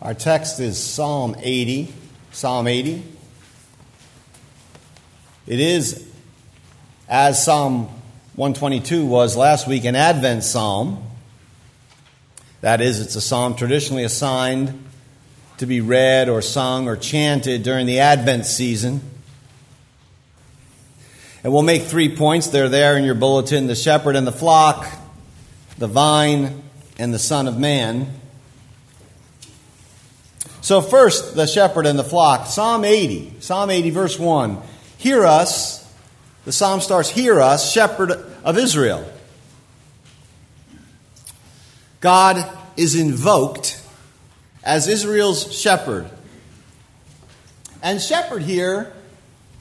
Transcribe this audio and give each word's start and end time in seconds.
Our 0.00 0.14
text 0.14 0.60
is 0.60 0.78
Psalm 0.78 1.34
80. 1.40 1.92
Psalm 2.30 2.68
80. 2.68 3.02
It 5.48 5.58
is, 5.58 6.08
as 7.08 7.44
Psalm 7.44 7.86
122 8.36 9.04
was 9.04 9.36
last 9.36 9.66
week, 9.66 9.84
an 9.84 9.96
Advent 9.96 10.44
psalm. 10.44 11.02
That 12.60 12.80
is, 12.80 13.00
it's 13.00 13.16
a 13.16 13.20
psalm 13.20 13.56
traditionally 13.56 14.04
assigned 14.04 14.84
to 15.56 15.66
be 15.66 15.80
read 15.80 16.28
or 16.28 16.42
sung 16.42 16.86
or 16.86 16.96
chanted 16.96 17.64
during 17.64 17.86
the 17.86 17.98
Advent 17.98 18.46
season. 18.46 19.00
And 21.42 21.52
we'll 21.52 21.62
make 21.62 21.82
three 21.82 22.14
points. 22.14 22.46
They're 22.46 22.68
there 22.68 22.96
in 22.96 23.02
your 23.02 23.16
bulletin 23.16 23.66
the 23.66 23.74
shepherd 23.74 24.14
and 24.14 24.28
the 24.28 24.32
flock, 24.32 24.86
the 25.76 25.88
vine, 25.88 26.62
and 27.00 27.12
the 27.12 27.18
Son 27.18 27.48
of 27.48 27.58
Man. 27.58 28.14
So, 30.68 30.82
first, 30.82 31.34
the 31.34 31.46
shepherd 31.46 31.86
and 31.86 31.98
the 31.98 32.04
flock. 32.04 32.46
Psalm 32.46 32.84
80, 32.84 33.36
Psalm 33.40 33.70
80, 33.70 33.88
verse 33.88 34.18
1. 34.18 34.60
Hear 34.98 35.24
us. 35.24 35.90
The 36.44 36.52
psalm 36.52 36.82
starts, 36.82 37.08
Hear 37.08 37.40
us, 37.40 37.72
shepherd 37.72 38.10
of 38.44 38.58
Israel. 38.58 39.10
God 42.00 42.46
is 42.76 42.96
invoked 42.96 43.82
as 44.62 44.88
Israel's 44.88 45.58
shepherd. 45.58 46.06
And 47.82 47.98
shepherd 47.98 48.42
here, 48.42 48.92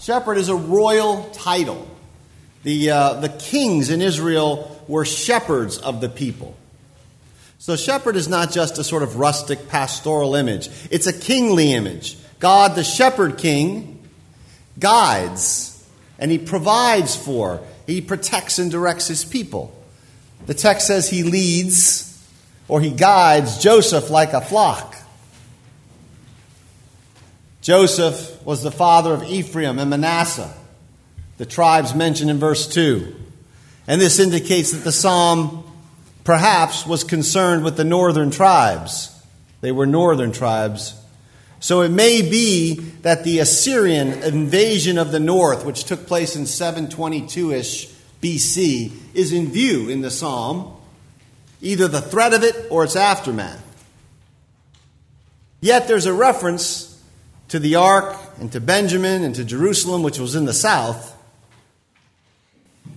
shepherd 0.02 0.38
is 0.38 0.49
a 0.49 0.58
royal 0.58 1.30
title. 1.30 1.88
The, 2.63 2.91
uh, 2.91 3.13
the 3.21 3.30
kings 3.30 3.91
in 3.91 4.02
Israel 4.02 4.83
were 4.89 5.05
shepherds 5.05 5.77
of 5.77 6.02
the 6.02 6.09
people. 6.09 6.58
So, 7.67 7.76
shepherd 7.76 8.16
is 8.16 8.30
not 8.30 8.49
just 8.49 8.77
a 8.77 8.84
sort 8.85 9.03
of 9.03 9.17
rustic 9.17 9.67
pastoral 9.67 10.35
image, 10.35 10.70
it's 10.89 11.05
a 11.05 11.12
kingly 11.12 11.73
image. 11.73 12.16
God, 12.39 12.75
the 12.75 12.84
shepherd 12.85 13.38
king, 13.38 14.08
guides 14.80 15.86
and 16.17 16.31
he 16.31 16.38
provides 16.38 17.17
for, 17.17 17.61
he 17.86 18.00
protects 18.00 18.58
and 18.58 18.72
directs 18.72 19.09
his 19.09 19.25
people. 19.25 19.78
The 20.45 20.53
text 20.53 20.88
says 20.88 21.09
he 21.09 21.23
leads 21.23 22.25
or 22.69 22.80
he 22.80 22.89
guides 22.89 23.58
Joseph 23.58 24.09
like 24.09 24.31
a 24.31 24.39
flock. 24.39 24.95
Joseph 27.59 28.45
was 28.45 28.63
the 28.63 28.72
father 28.72 29.13
of 29.13 29.23
Ephraim 29.23 29.78
and 29.78 29.89
Manasseh, 29.89 30.53
the 31.38 31.45
tribes 31.45 31.94
mentioned 31.94 32.30
in 32.30 32.38
verse 32.38 32.66
2. 32.66 33.13
And 33.88 34.00
this 34.00 34.19
indicates 34.19 34.72
that 34.72 34.86
the 34.86 34.94
psalm 34.94 35.66
perhaps 36.28 36.86
was 36.86 37.06
concerned 37.06 37.64
with 37.64 37.78
the 37.78 37.86
northern 37.86 38.30
tribes. 38.30 39.17
They 39.61 39.72
were 39.72 39.86
northern 39.86 40.34
tribes. 40.34 40.94
So 41.61 41.80
it 41.80 41.89
may 41.89 42.22
be 42.22 42.73
that 43.03 43.23
the 43.23 43.39
Assyrian 43.39 44.11
invasion 44.11 44.97
of 44.97 45.14
the 45.14 45.22
north, 45.22 45.64
which 45.64 45.86
took 45.86 46.06
place 46.06 46.36
in 46.36 46.45
722 46.45 47.53
ish 47.53 47.88
BC, 48.22 48.92
is 49.14 49.31
in 49.31 49.47
view 49.47 49.88
in 49.88 50.02
the 50.02 50.11
psalm, 50.11 50.75
either 51.61 51.88
the 51.88 52.02
threat 52.02 52.34
of 52.34 52.44
it 52.44 52.67
or 52.69 52.84
its 52.84 52.97
aftermath. 52.97 53.64
Yet 55.62 55.88
there's 55.88 56.08
a 56.08 56.14
reference 56.14 57.02
to 57.47 57.58
the 57.58 57.75
ark 57.75 58.17
and 58.41 58.52
to 58.52 58.59
Benjamin 58.59 59.23
and 59.23 59.34
to 59.36 59.45
Jerusalem, 59.45 60.03
which 60.03 60.19
was 60.19 60.36
in 60.36 60.44
the 60.44 60.53
south. 60.53 61.16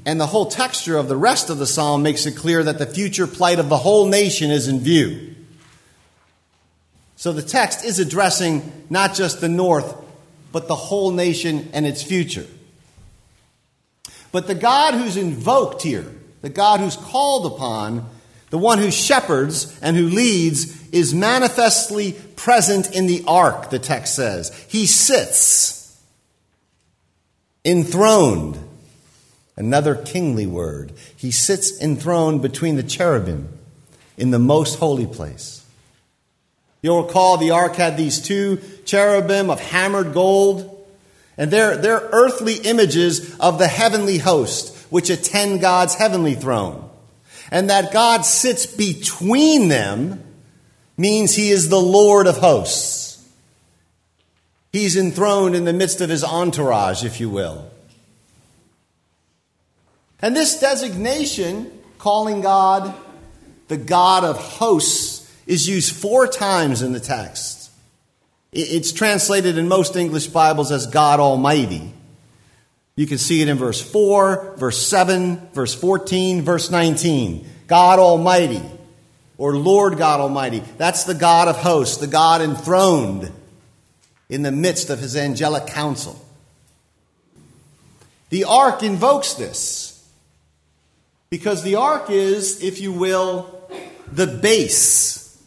And 0.07 0.21
the 0.21 0.27
whole 0.27 0.47
texture 0.47 0.97
of 0.97 1.09
the 1.09 1.17
rest 1.17 1.51
of 1.51 1.59
the 1.59 1.67
psalm 1.67 2.03
makes 2.03 2.25
it 2.27 2.37
clear 2.37 2.63
that 2.63 2.79
the 2.79 2.87
future 2.87 3.27
plight 3.27 3.59
of 3.59 3.69
the 3.69 3.77
whole 3.77 4.07
nation 4.07 4.51
is 4.51 4.67
in 4.67 4.81
view. 4.81 5.35
So 7.17 7.33
the 7.33 7.43
text 7.43 7.85
is 7.85 7.99
addressing 7.99 8.87
not 8.89 9.15
just 9.15 9.41
the 9.41 9.49
north, 9.49 9.95
but 10.53 10.69
the 10.69 10.75
whole 10.75 11.11
nation 11.11 11.69
and 11.75 11.87
its 11.87 12.03
future. 12.03 12.47
But 14.33 14.47
the 14.47 14.55
God 14.55 14.95
who's 14.95 15.17
invoked 15.19 15.83
here, 15.83 16.11
the 16.41 16.49
God 16.49 16.81
who's 16.81 16.97
called 16.97 17.53
upon, 17.53 18.09
the 18.49 18.59
one 18.59 18.79
who 18.79 18.91
shepherds 18.91 19.79
and 19.83 19.97
who 19.97 20.09
leads, 20.09 20.89
is 20.91 21.13
manifestly 21.15 22.13
present 22.37 22.95
in 22.95 23.07
the 23.07 23.23
ark, 23.27 23.69
the 23.69 23.79
text 23.79 24.15
says. 24.15 24.55
He 24.69 24.87
sits 24.87 26.01
enthroned 27.65 28.59
Another 29.61 29.95
kingly 29.95 30.47
word. 30.47 30.91
He 31.15 31.31
sits 31.31 31.79
enthroned 31.83 32.41
between 32.41 32.77
the 32.77 32.83
cherubim 32.83 33.51
in 34.17 34.31
the 34.31 34.39
most 34.39 34.79
holy 34.79 35.05
place. 35.05 35.67
You'll 36.81 37.03
recall 37.03 37.37
the 37.37 37.51
ark 37.51 37.77
had 37.77 37.99
these 37.99 38.23
two 38.23 38.59
cherubim 38.87 39.51
of 39.51 39.61
hammered 39.61 40.15
gold, 40.15 40.83
and 41.37 41.51
they're, 41.51 41.77
they're 41.77 42.09
earthly 42.11 42.55
images 42.55 43.39
of 43.39 43.59
the 43.59 43.69
heavenly 43.69 44.17
host 44.17 44.75
which 44.89 45.11
attend 45.11 45.61
God's 45.61 45.95
heavenly 45.95 46.35
throne. 46.35 46.89
And 47.51 47.69
that 47.69 47.93
God 47.93 48.23
sits 48.23 48.65
between 48.65 49.69
them 49.69 50.23
means 50.97 51.37
he 51.37 51.51
is 51.51 51.69
the 51.69 51.79
Lord 51.79 52.27
of 52.27 52.39
hosts. 52.39 53.29
He's 54.73 54.97
enthroned 54.97 55.55
in 55.55 55.67
the 55.67 55.75
midst 55.75 56.01
of 56.01 56.09
his 56.09 56.25
entourage, 56.25 57.05
if 57.05 57.21
you 57.21 57.29
will. 57.29 57.70
And 60.23 60.37
this 60.37 60.61
designation, 60.61 61.71
calling 61.99 62.41
God 62.41 62.95
the 63.69 63.77
God 63.77 64.25
of 64.25 64.37
hosts, 64.37 65.31
is 65.47 65.69
used 65.69 65.95
four 65.95 66.27
times 66.27 66.83
in 66.83 66.93
the 66.93 67.01
text. 67.01 67.71
It's 68.53 68.93
translated 68.93 69.59
in 69.59 69.69
most 69.69 69.97
English 69.97 70.27
Bibles 70.27 70.73
as 70.73 70.87
God 70.87 71.21
Almighty. 71.21 71.95
You 72.97 73.07
can 73.07 73.19
see 73.19 73.41
it 73.41 73.49
in 73.49 73.57
verse 73.57 73.81
4, 73.81 74.57
verse 74.59 74.87
7, 74.87 75.49
verse 75.53 75.75
14, 75.75 76.43
verse 76.43 76.71
19. 76.71 77.47
God 77.67 77.99
Almighty, 77.99 78.63
or 79.39 79.57
Lord 79.57 79.97
God 79.97 80.21
Almighty. 80.21 80.63
That's 80.77 81.05
the 81.05 81.15
God 81.15 81.49
of 81.49 81.57
hosts, 81.57 81.99
the 81.99 82.09
God 82.09 82.43
enthroned 82.43 83.31
in 84.29 84.43
the 84.43 84.53
midst 84.53 84.91
of 84.91 84.99
his 84.99 85.17
angelic 85.17 85.69
council. 85.69 86.23
The 88.31 88.45
ark 88.45 88.83
invokes 88.83 89.35
this. 89.35 89.90
Because 91.31 91.63
the 91.63 91.77
ark 91.77 92.11
is, 92.11 92.61
if 92.61 92.81
you 92.81 92.91
will, 92.91 93.71
the 94.11 94.27
base 94.27 95.41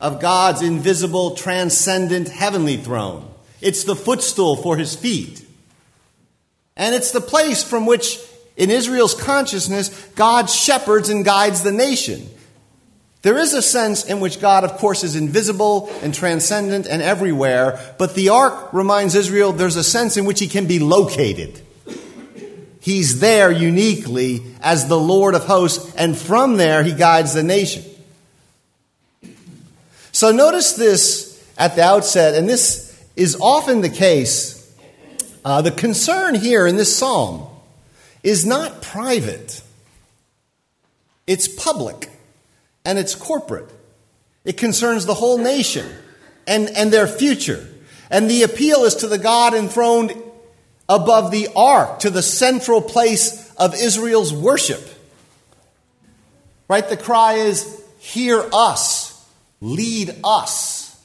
of 0.00 0.20
God's 0.20 0.62
invisible, 0.62 1.34
transcendent 1.34 2.28
heavenly 2.28 2.76
throne. 2.76 3.28
It's 3.60 3.82
the 3.82 3.96
footstool 3.96 4.54
for 4.54 4.76
his 4.76 4.94
feet. 4.94 5.44
And 6.76 6.94
it's 6.94 7.10
the 7.10 7.20
place 7.20 7.64
from 7.64 7.84
which, 7.84 8.20
in 8.56 8.70
Israel's 8.70 9.14
consciousness, 9.14 9.88
God 10.14 10.48
shepherds 10.48 11.08
and 11.08 11.24
guides 11.24 11.64
the 11.64 11.72
nation. 11.72 12.28
There 13.22 13.38
is 13.38 13.52
a 13.54 13.62
sense 13.62 14.04
in 14.04 14.20
which 14.20 14.40
God, 14.40 14.62
of 14.62 14.74
course, 14.74 15.02
is 15.02 15.16
invisible 15.16 15.90
and 16.02 16.14
transcendent 16.14 16.86
and 16.86 17.02
everywhere, 17.02 17.80
but 17.98 18.14
the 18.14 18.28
ark 18.28 18.72
reminds 18.72 19.16
Israel 19.16 19.50
there's 19.50 19.74
a 19.74 19.82
sense 19.82 20.16
in 20.16 20.24
which 20.24 20.38
he 20.38 20.46
can 20.46 20.66
be 20.66 20.78
located. 20.78 21.60
He's 22.88 23.20
there 23.20 23.52
uniquely 23.52 24.42
as 24.62 24.88
the 24.88 24.98
Lord 24.98 25.34
of 25.34 25.44
hosts, 25.44 25.94
and 25.94 26.16
from 26.16 26.56
there 26.56 26.82
he 26.82 26.94
guides 26.94 27.34
the 27.34 27.42
nation. 27.42 27.84
So 30.10 30.32
notice 30.32 30.72
this 30.72 31.46
at 31.58 31.76
the 31.76 31.82
outset, 31.82 32.32
and 32.32 32.48
this 32.48 32.98
is 33.14 33.36
often 33.42 33.82
the 33.82 33.90
case. 33.90 34.74
Uh, 35.44 35.60
the 35.60 35.70
concern 35.70 36.34
here 36.34 36.66
in 36.66 36.76
this 36.76 36.96
psalm 36.96 37.46
is 38.22 38.46
not 38.46 38.80
private, 38.80 39.60
it's 41.26 41.46
public 41.46 42.08
and 42.86 42.98
it's 42.98 43.14
corporate. 43.14 43.70
It 44.46 44.56
concerns 44.56 45.04
the 45.04 45.12
whole 45.12 45.36
nation 45.36 45.86
and, 46.46 46.70
and 46.70 46.90
their 46.90 47.06
future. 47.06 47.68
And 48.10 48.30
the 48.30 48.44
appeal 48.44 48.84
is 48.84 48.94
to 48.94 49.08
the 49.08 49.18
God 49.18 49.52
enthroned 49.52 50.14
above 50.88 51.30
the 51.30 51.48
ark 51.54 52.00
to 52.00 52.10
the 52.10 52.22
central 52.22 52.80
place 52.80 53.52
of 53.54 53.74
Israel's 53.74 54.32
worship. 54.32 54.82
Right? 56.68 56.88
The 56.88 56.96
cry 56.96 57.34
is, 57.34 57.74
Hear 57.98 58.44
us, 58.52 59.26
lead 59.60 60.14
us. 60.24 60.98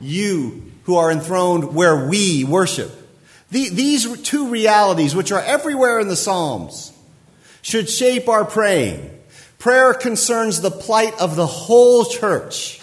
You 0.00 0.70
who 0.84 0.96
are 0.96 1.10
enthroned 1.10 1.74
where 1.74 2.08
we 2.08 2.44
worship. 2.44 2.92
these 3.50 4.20
two 4.22 4.48
realities, 4.48 5.14
which 5.14 5.32
are 5.32 5.40
everywhere 5.40 5.98
in 5.98 6.08
the 6.08 6.16
Psalms, 6.16 6.92
should 7.62 7.88
shape 7.88 8.28
our 8.28 8.44
praying. 8.44 9.10
Prayer 9.58 9.94
concerns 9.94 10.60
the 10.60 10.70
plight 10.70 11.18
of 11.18 11.36
the 11.36 11.46
whole 11.46 12.04
church 12.04 12.80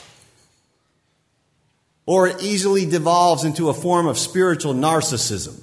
or 2.06 2.28
it 2.28 2.42
easily 2.42 2.86
devolves 2.86 3.44
into 3.44 3.70
a 3.70 3.74
form 3.74 4.08
of 4.08 4.18
spiritual 4.18 4.74
narcissism. 4.74 5.62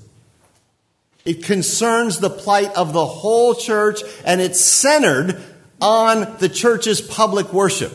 It 1.24 1.44
concerns 1.44 2.20
the 2.20 2.30
plight 2.30 2.74
of 2.74 2.92
the 2.92 3.04
whole 3.04 3.54
church 3.54 4.02
and 4.24 4.40
it's 4.40 4.60
centered 4.60 5.42
on 5.80 6.36
the 6.38 6.48
church's 6.48 7.00
public 7.00 7.52
worship. 7.52 7.92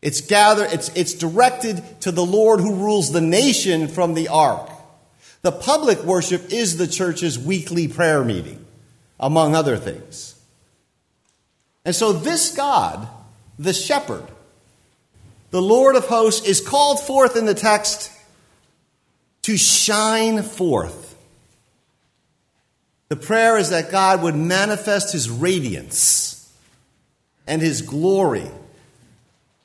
It's 0.00 0.20
gathered, 0.20 0.72
it's, 0.72 0.88
it's 0.96 1.14
directed 1.14 2.00
to 2.00 2.10
the 2.10 2.24
Lord 2.24 2.60
who 2.60 2.74
rules 2.74 3.12
the 3.12 3.20
nation 3.20 3.86
from 3.86 4.14
the 4.14 4.28
ark. 4.28 4.68
The 5.42 5.52
public 5.52 6.02
worship 6.02 6.52
is 6.52 6.76
the 6.76 6.88
church's 6.88 7.38
weekly 7.38 7.86
prayer 7.86 8.24
meeting, 8.24 8.64
among 9.20 9.54
other 9.54 9.76
things. 9.76 10.40
And 11.84 11.94
so 11.94 12.12
this 12.12 12.54
God, 12.54 13.08
the 13.58 13.72
shepherd, 13.72 14.24
the 15.52 15.62
Lord 15.62 15.94
of 15.94 16.06
hosts, 16.06 16.46
is 16.46 16.60
called 16.60 16.98
forth 16.98 17.36
in 17.36 17.46
the 17.46 17.54
text 17.54 18.10
to 19.42 19.56
shine 19.56 20.42
forth. 20.42 21.16
The 23.08 23.16
prayer 23.16 23.56
is 23.56 23.70
that 23.70 23.92
God 23.92 24.22
would 24.22 24.34
manifest 24.34 25.12
his 25.12 25.30
radiance 25.30 26.52
and 27.46 27.62
his 27.62 27.82
glory 27.82 28.50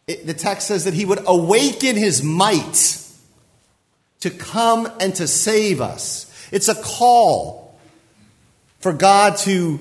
it, 0.08 0.26
the 0.26 0.34
text 0.34 0.68
says 0.68 0.86
that 0.86 0.94
he 0.94 1.06
would 1.06 1.20
awaken 1.28 1.98
his 1.98 2.24
might 2.24 3.04
to 4.22 4.30
come 4.30 4.90
and 5.00 5.14
to 5.16 5.28
save 5.28 5.82
us. 5.82 6.34
It's 6.52 6.70
a 6.70 6.76
call 6.76 7.78
for 8.80 8.94
God 8.94 9.38
to 9.40 9.80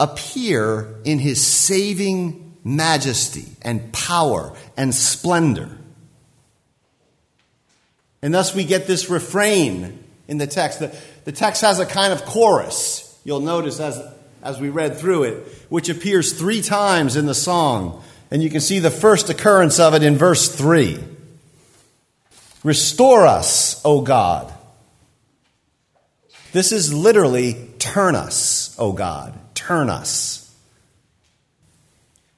appear 0.00 0.94
in 1.04 1.18
his 1.18 1.46
saving 1.46 2.41
majesty 2.64 3.46
and 3.62 3.92
power 3.92 4.54
and 4.76 4.94
splendor. 4.94 5.78
And 8.22 8.32
thus 8.32 8.54
we 8.54 8.64
get 8.64 8.86
this 8.86 9.10
refrain 9.10 9.98
in 10.28 10.38
the 10.38 10.46
text. 10.46 10.78
The, 10.78 10.96
the 11.24 11.32
text 11.32 11.62
has 11.62 11.80
a 11.80 11.86
kind 11.86 12.12
of 12.12 12.24
chorus, 12.24 13.18
you'll 13.24 13.40
notice 13.40 13.80
as, 13.80 14.00
as 14.42 14.60
we 14.60 14.68
read 14.68 14.96
through 14.96 15.24
it, 15.24 15.46
which 15.68 15.88
appears 15.88 16.32
three 16.32 16.62
times 16.62 17.16
in 17.16 17.26
the 17.26 17.34
song. 17.34 18.02
And 18.30 18.42
you 18.42 18.48
can 18.48 18.60
see 18.60 18.78
the 18.78 18.90
first 18.90 19.28
occurrence 19.28 19.78
of 19.78 19.94
it 19.94 20.02
in 20.02 20.16
verse 20.16 20.54
3. 20.54 20.98
Restore 22.64 23.26
us, 23.26 23.82
O 23.84 24.00
God. 24.00 24.52
This 26.52 26.70
is 26.70 26.94
literally 26.94 27.68
turn 27.78 28.14
us, 28.14 28.74
O 28.78 28.92
God. 28.92 29.38
Turn 29.54 29.90
us. 29.90 30.41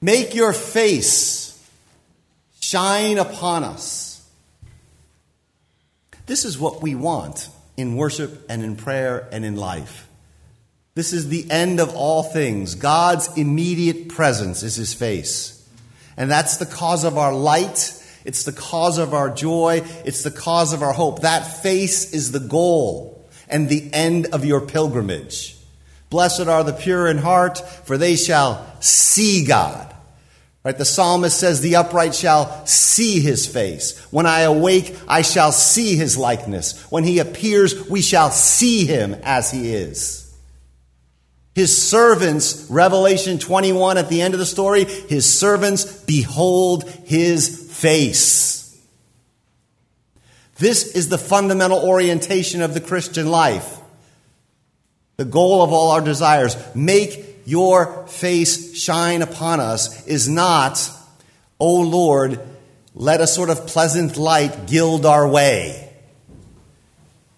Make 0.05 0.35
your 0.35 0.53
face 0.53 1.59
shine 2.59 3.17
upon 3.17 3.63
us. 3.63 4.23
This 6.27 6.45
is 6.45 6.59
what 6.59 6.83
we 6.83 6.93
want 6.93 7.49
in 7.75 7.95
worship 7.95 8.45
and 8.47 8.63
in 8.63 8.75
prayer 8.75 9.27
and 9.31 9.43
in 9.43 9.55
life. 9.55 10.07
This 10.93 11.11
is 11.11 11.29
the 11.29 11.49
end 11.49 11.79
of 11.79 11.95
all 11.95 12.21
things. 12.21 12.75
God's 12.75 13.35
immediate 13.35 14.09
presence 14.09 14.61
is 14.61 14.75
his 14.75 14.93
face. 14.93 15.67
And 16.17 16.29
that's 16.29 16.57
the 16.57 16.67
cause 16.67 17.03
of 17.03 17.17
our 17.17 17.33
light. 17.33 17.99
It's 18.25 18.43
the 18.43 18.53
cause 18.53 18.99
of 18.99 19.15
our 19.15 19.31
joy. 19.31 19.81
It's 20.05 20.21
the 20.21 20.29
cause 20.29 20.71
of 20.71 20.83
our 20.83 20.93
hope. 20.93 21.21
That 21.21 21.63
face 21.63 22.13
is 22.13 22.31
the 22.31 22.39
goal 22.39 23.27
and 23.49 23.69
the 23.69 23.89
end 23.91 24.27
of 24.33 24.45
your 24.45 24.61
pilgrimage. 24.61 25.57
Blessed 26.11 26.41
are 26.41 26.63
the 26.63 26.73
pure 26.73 27.07
in 27.07 27.17
heart, 27.17 27.57
for 27.57 27.97
they 27.97 28.15
shall 28.15 28.67
see 28.81 29.43
God. 29.43 29.93
Right? 30.65 30.75
The 30.75 30.83
psalmist 30.83 31.39
says, 31.39 31.61
The 31.61 31.75
upright 31.75 32.15
shall 32.15 32.65
see 32.65 33.19
his 33.19 33.45
face. 33.45 33.99
When 34.11 34.25
I 34.25 34.41
awake, 34.41 34.97
I 35.07 35.21
shall 35.21 35.51
see 35.51 35.95
his 35.95 36.17
likeness. 36.17 36.91
When 36.91 37.03
he 37.03 37.19
appears, 37.19 37.87
we 37.87 38.01
shall 38.01 38.31
see 38.31 38.87
him 38.87 39.15
as 39.21 39.51
he 39.51 39.71
is. 39.71 40.23
His 41.53 41.77
servants, 41.77 42.65
Revelation 42.67 43.37
21 43.37 43.99
at 43.99 44.09
the 44.09 44.23
end 44.23 44.33
of 44.33 44.39
the 44.39 44.45
story, 44.45 44.85
his 44.85 45.31
servants 45.31 45.85
behold 46.01 46.89
his 47.05 47.71
face. 47.71 48.75
This 50.57 50.95
is 50.95 51.09
the 51.09 51.19
fundamental 51.19 51.77
orientation 51.77 52.63
of 52.63 52.73
the 52.73 52.81
Christian 52.81 53.27
life. 53.27 53.77
The 55.17 55.25
goal 55.25 55.61
of 55.61 55.71
all 55.71 55.91
our 55.91 56.01
desires, 56.01 56.57
make 56.75 57.34
your 57.45 58.07
face 58.07 58.75
shine 58.75 59.21
upon 59.21 59.59
us, 59.59 60.05
is 60.07 60.27
not, 60.27 60.89
O 61.59 61.81
Lord, 61.81 62.39
let 62.93 63.21
a 63.21 63.27
sort 63.27 63.49
of 63.49 63.67
pleasant 63.67 64.17
light 64.17 64.67
gild 64.67 65.05
our 65.05 65.27
way. 65.27 65.93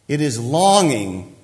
It 0.08 0.22
is 0.22 0.40
longing 0.40 1.36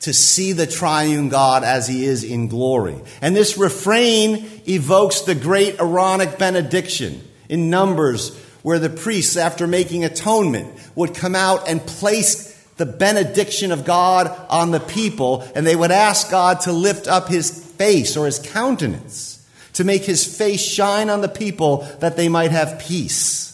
to 0.00 0.12
see 0.12 0.52
the 0.52 0.66
triune 0.66 1.30
God 1.30 1.64
as 1.64 1.88
he 1.88 2.04
is 2.04 2.24
in 2.24 2.48
glory. 2.48 3.00
And 3.22 3.34
this 3.34 3.56
refrain 3.56 4.48
evokes 4.68 5.22
the 5.22 5.34
great 5.34 5.80
Aaronic 5.80 6.38
benediction 6.38 7.22
in 7.48 7.70
Numbers, 7.70 8.36
where 8.62 8.78
the 8.78 8.90
priests, 8.90 9.36
after 9.36 9.66
making 9.66 10.04
atonement, 10.04 10.72
would 10.94 11.14
come 11.14 11.34
out 11.34 11.68
and 11.68 11.80
place 11.80 12.53
the 12.76 12.86
benediction 12.86 13.72
of 13.72 13.84
God 13.84 14.26
on 14.48 14.70
the 14.70 14.80
people, 14.80 15.48
and 15.54 15.66
they 15.66 15.76
would 15.76 15.92
ask 15.92 16.30
God 16.30 16.60
to 16.60 16.72
lift 16.72 17.06
up 17.06 17.28
his 17.28 17.50
face 17.50 18.16
or 18.16 18.26
his 18.26 18.38
countenance, 18.38 19.46
to 19.74 19.84
make 19.84 20.02
his 20.02 20.36
face 20.36 20.60
shine 20.60 21.10
on 21.10 21.20
the 21.20 21.28
people 21.28 21.78
that 22.00 22.16
they 22.16 22.28
might 22.28 22.50
have 22.50 22.80
peace. 22.80 23.44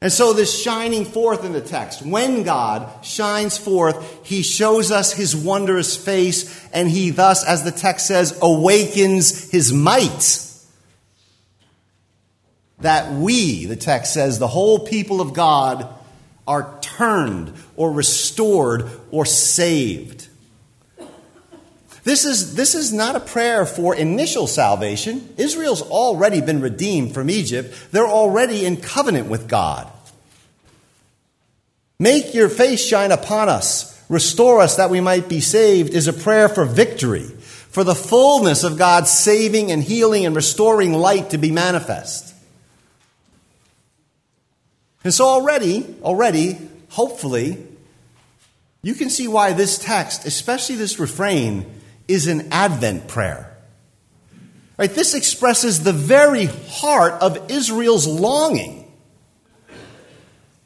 And 0.00 0.12
so, 0.12 0.32
this 0.32 0.62
shining 0.62 1.04
forth 1.04 1.44
in 1.44 1.52
the 1.52 1.60
text, 1.60 2.02
when 2.02 2.44
God 2.44 3.04
shines 3.04 3.58
forth, 3.58 4.24
he 4.24 4.42
shows 4.42 4.92
us 4.92 5.12
his 5.12 5.34
wondrous 5.34 5.96
face, 5.96 6.68
and 6.72 6.88
he 6.88 7.10
thus, 7.10 7.44
as 7.44 7.64
the 7.64 7.72
text 7.72 8.06
says, 8.06 8.38
awakens 8.40 9.50
his 9.50 9.72
might. 9.72 10.44
That 12.78 13.12
we, 13.12 13.66
the 13.66 13.74
text 13.74 14.14
says, 14.14 14.38
the 14.38 14.46
whole 14.46 14.78
people 14.86 15.20
of 15.20 15.34
God, 15.34 15.92
are 16.48 16.80
turned 16.80 17.52
or 17.76 17.92
restored 17.92 18.90
or 19.12 19.24
saved. 19.24 20.26
This 22.02 22.24
is, 22.24 22.54
this 22.54 22.74
is 22.74 22.90
not 22.90 23.16
a 23.16 23.20
prayer 23.20 23.66
for 23.66 23.94
initial 23.94 24.46
salvation. 24.46 25.34
Israel's 25.36 25.82
already 25.82 26.40
been 26.40 26.62
redeemed 26.62 27.12
from 27.12 27.28
Egypt. 27.28 27.74
They're 27.92 28.06
already 28.08 28.64
in 28.64 28.78
covenant 28.78 29.28
with 29.28 29.46
God. 29.46 29.92
Make 31.98 32.32
your 32.32 32.48
face 32.48 32.82
shine 32.82 33.12
upon 33.12 33.50
us. 33.50 33.94
Restore 34.08 34.60
us 34.60 34.76
that 34.76 34.88
we 34.88 35.00
might 35.00 35.28
be 35.28 35.40
saved 35.40 35.92
is 35.92 36.08
a 36.08 36.14
prayer 36.14 36.48
for 36.48 36.64
victory, 36.64 37.24
for 37.24 37.84
the 37.84 37.94
fullness 37.94 38.64
of 38.64 38.78
God's 38.78 39.10
saving 39.10 39.70
and 39.70 39.82
healing 39.82 40.24
and 40.24 40.34
restoring 40.34 40.94
light 40.94 41.30
to 41.30 41.38
be 41.38 41.50
manifest. 41.50 42.34
And 45.08 45.14
so 45.14 45.24
already, 45.24 45.86
already, 46.02 46.58
hopefully, 46.90 47.56
you 48.82 48.92
can 48.92 49.08
see 49.08 49.26
why 49.26 49.54
this 49.54 49.78
text, 49.78 50.26
especially 50.26 50.74
this 50.76 50.98
refrain, 50.98 51.64
is 52.08 52.26
an 52.26 52.52
Advent 52.52 53.08
prayer. 53.08 53.56
Right? 54.76 54.90
This 54.90 55.14
expresses 55.14 55.82
the 55.82 55.94
very 55.94 56.44
heart 56.44 57.14
of 57.22 57.50
Israel's 57.50 58.06
longing. 58.06 58.92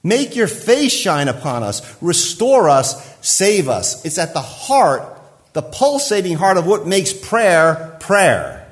Make 0.03 0.35
your 0.35 0.49
face 0.49 0.93
shine 0.93 1.29
upon 1.29 1.63
us, 1.63 2.03
restore 2.03 2.69
us, 2.69 3.17
save 3.25 3.69
us. 3.69 4.05
It's 4.05 4.19
at 4.19 4.35
the 4.35 4.41
heart, 4.41 5.23
the 5.53 5.63
pulsating 5.63 6.37
heart 6.37 6.57
of 6.57 6.67
what 6.67 6.85
makes 6.85 7.13
prayer 7.13 7.97
prayer. 8.01 8.69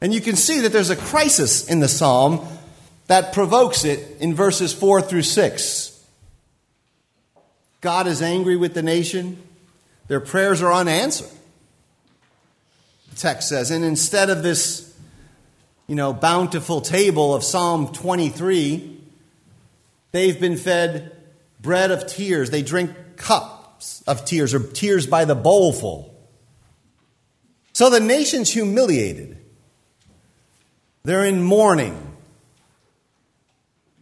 And 0.00 0.14
you 0.14 0.20
can 0.20 0.36
see 0.36 0.60
that 0.60 0.72
there's 0.72 0.90
a 0.90 0.96
crisis 0.96 1.68
in 1.68 1.80
the 1.80 1.88
psalm 1.88 2.46
that 3.10 3.32
provokes 3.32 3.84
it 3.84 4.18
in 4.20 4.36
verses 4.36 4.72
4 4.72 5.02
through 5.02 5.22
6. 5.22 6.06
God 7.80 8.06
is 8.06 8.22
angry 8.22 8.54
with 8.54 8.72
the 8.72 8.84
nation. 8.84 9.42
Their 10.06 10.20
prayers 10.20 10.62
are 10.62 10.72
unanswered. 10.72 11.28
The 13.10 13.16
text 13.16 13.48
says, 13.48 13.72
and 13.72 13.84
instead 13.84 14.30
of 14.30 14.44
this, 14.44 14.96
you 15.88 15.96
know, 15.96 16.12
bountiful 16.12 16.80
table 16.82 17.34
of 17.34 17.42
Psalm 17.42 17.92
23, 17.92 19.00
they've 20.12 20.38
been 20.38 20.56
fed 20.56 21.10
bread 21.60 21.90
of 21.90 22.06
tears. 22.06 22.50
They 22.50 22.62
drink 22.62 22.92
cups 23.16 24.02
of 24.02 24.24
tears 24.24 24.54
or 24.54 24.60
tears 24.60 25.08
by 25.08 25.24
the 25.24 25.34
bowlful. 25.34 26.14
So 27.72 27.90
the 27.90 27.98
nation's 27.98 28.52
humiliated. 28.52 29.36
They're 31.02 31.24
in 31.24 31.42
mourning. 31.42 32.09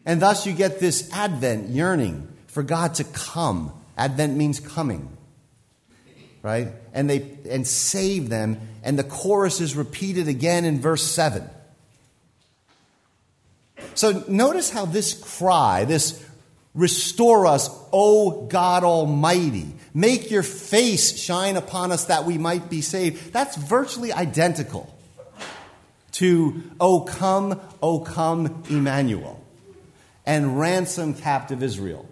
And 0.08 0.20
thus 0.20 0.44
you 0.44 0.52
get 0.52 0.80
this 0.80 1.08
Advent 1.12 1.68
yearning 1.68 2.26
for 2.48 2.64
God 2.64 2.94
to 2.94 3.04
come. 3.04 3.72
Advent 3.96 4.36
means 4.36 4.58
coming 4.58 5.16
right? 6.42 6.68
And 6.92 7.08
they 7.10 7.36
and 7.50 7.66
save 7.66 8.28
them. 8.28 8.60
And 8.82 8.98
the 8.98 9.04
chorus 9.04 9.60
is 9.60 9.76
repeated 9.76 10.28
again 10.28 10.64
in 10.64 10.80
verse 10.80 11.02
7. 11.02 11.48
So 13.94 14.24
notice 14.28 14.70
how 14.70 14.86
this 14.86 15.14
cry, 15.14 15.84
this 15.84 16.24
restore 16.74 17.46
us, 17.46 17.68
O 17.92 18.46
God 18.46 18.84
Almighty, 18.84 19.66
make 19.94 20.30
your 20.30 20.42
face 20.42 21.18
shine 21.18 21.56
upon 21.56 21.90
us 21.90 22.06
that 22.06 22.24
we 22.24 22.38
might 22.38 22.70
be 22.70 22.80
saved, 22.80 23.32
that's 23.32 23.56
virtually 23.56 24.12
identical 24.12 24.94
to 26.12 26.62
O 26.80 27.00
come, 27.00 27.60
O 27.82 28.00
come, 28.00 28.62
Emmanuel, 28.70 29.42
and 30.28 30.60
ransom 30.60 31.14
captive 31.14 31.62
Israel 31.62 32.06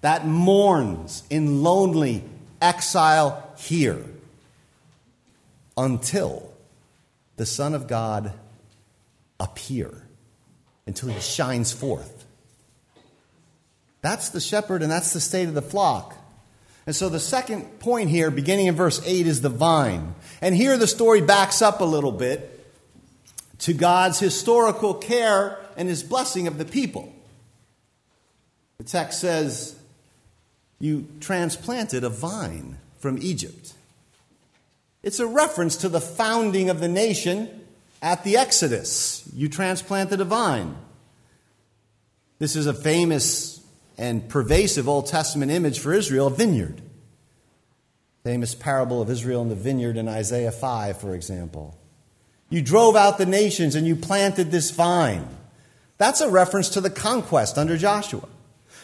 that 0.00 0.26
mourns 0.26 1.22
in 1.28 1.62
lonely 1.62 2.24
exile 2.62 3.52
here 3.58 4.02
until 5.76 6.50
the 7.36 7.44
Son 7.44 7.74
of 7.74 7.86
God 7.86 8.32
appear, 9.38 10.06
until 10.86 11.10
he 11.10 11.20
shines 11.20 11.70
forth. 11.70 12.24
That's 14.00 14.30
the 14.30 14.40
shepherd 14.40 14.82
and 14.82 14.90
that's 14.90 15.12
the 15.12 15.20
state 15.20 15.48
of 15.48 15.54
the 15.54 15.60
flock. 15.60 16.16
And 16.86 16.96
so 16.96 17.10
the 17.10 17.20
second 17.20 17.78
point 17.78 18.08
here, 18.08 18.30
beginning 18.30 18.66
in 18.66 18.74
verse 18.74 19.02
8, 19.04 19.26
is 19.26 19.42
the 19.42 19.50
vine. 19.50 20.14
And 20.40 20.54
here 20.54 20.78
the 20.78 20.86
story 20.86 21.20
backs 21.20 21.60
up 21.60 21.82
a 21.82 21.84
little 21.84 22.10
bit 22.10 22.56
to 23.60 23.74
God's 23.74 24.18
historical 24.18 24.94
care 24.94 25.59
and 25.76 25.88
his 25.88 26.02
blessing 26.02 26.46
of 26.46 26.58
the 26.58 26.64
people. 26.64 27.12
The 28.78 28.84
text 28.84 29.20
says, 29.20 29.78
You 30.78 31.06
transplanted 31.20 32.04
a 32.04 32.08
vine 32.08 32.78
from 32.98 33.18
Egypt. 33.20 33.74
It's 35.02 35.20
a 35.20 35.26
reference 35.26 35.76
to 35.78 35.88
the 35.88 36.00
founding 36.00 36.70
of 36.70 36.80
the 36.80 36.88
nation 36.88 37.48
at 38.02 38.24
the 38.24 38.36
Exodus. 38.36 39.28
You 39.34 39.48
transplanted 39.48 40.20
a 40.20 40.24
vine. 40.24 40.76
This 42.38 42.56
is 42.56 42.66
a 42.66 42.74
famous 42.74 43.60
and 43.98 44.28
pervasive 44.28 44.88
Old 44.88 45.06
Testament 45.06 45.52
image 45.52 45.78
for 45.78 45.92
Israel, 45.92 46.28
a 46.28 46.30
vineyard. 46.30 46.80
Famous 48.24 48.54
parable 48.54 49.00
of 49.00 49.10
Israel 49.10 49.42
and 49.42 49.50
the 49.50 49.54
vineyard 49.54 49.96
in 49.96 50.08
Isaiah 50.08 50.52
5, 50.52 50.98
for 50.98 51.14
example. 51.14 51.78
You 52.48 52.62
drove 52.62 52.96
out 52.96 53.18
the 53.18 53.26
nations 53.26 53.74
and 53.74 53.86
you 53.86 53.96
planted 53.96 54.50
this 54.50 54.70
vine. 54.70 55.26
That's 56.00 56.22
a 56.22 56.30
reference 56.30 56.70
to 56.70 56.80
the 56.80 56.88
conquest 56.88 57.58
under 57.58 57.76
Joshua. 57.76 58.26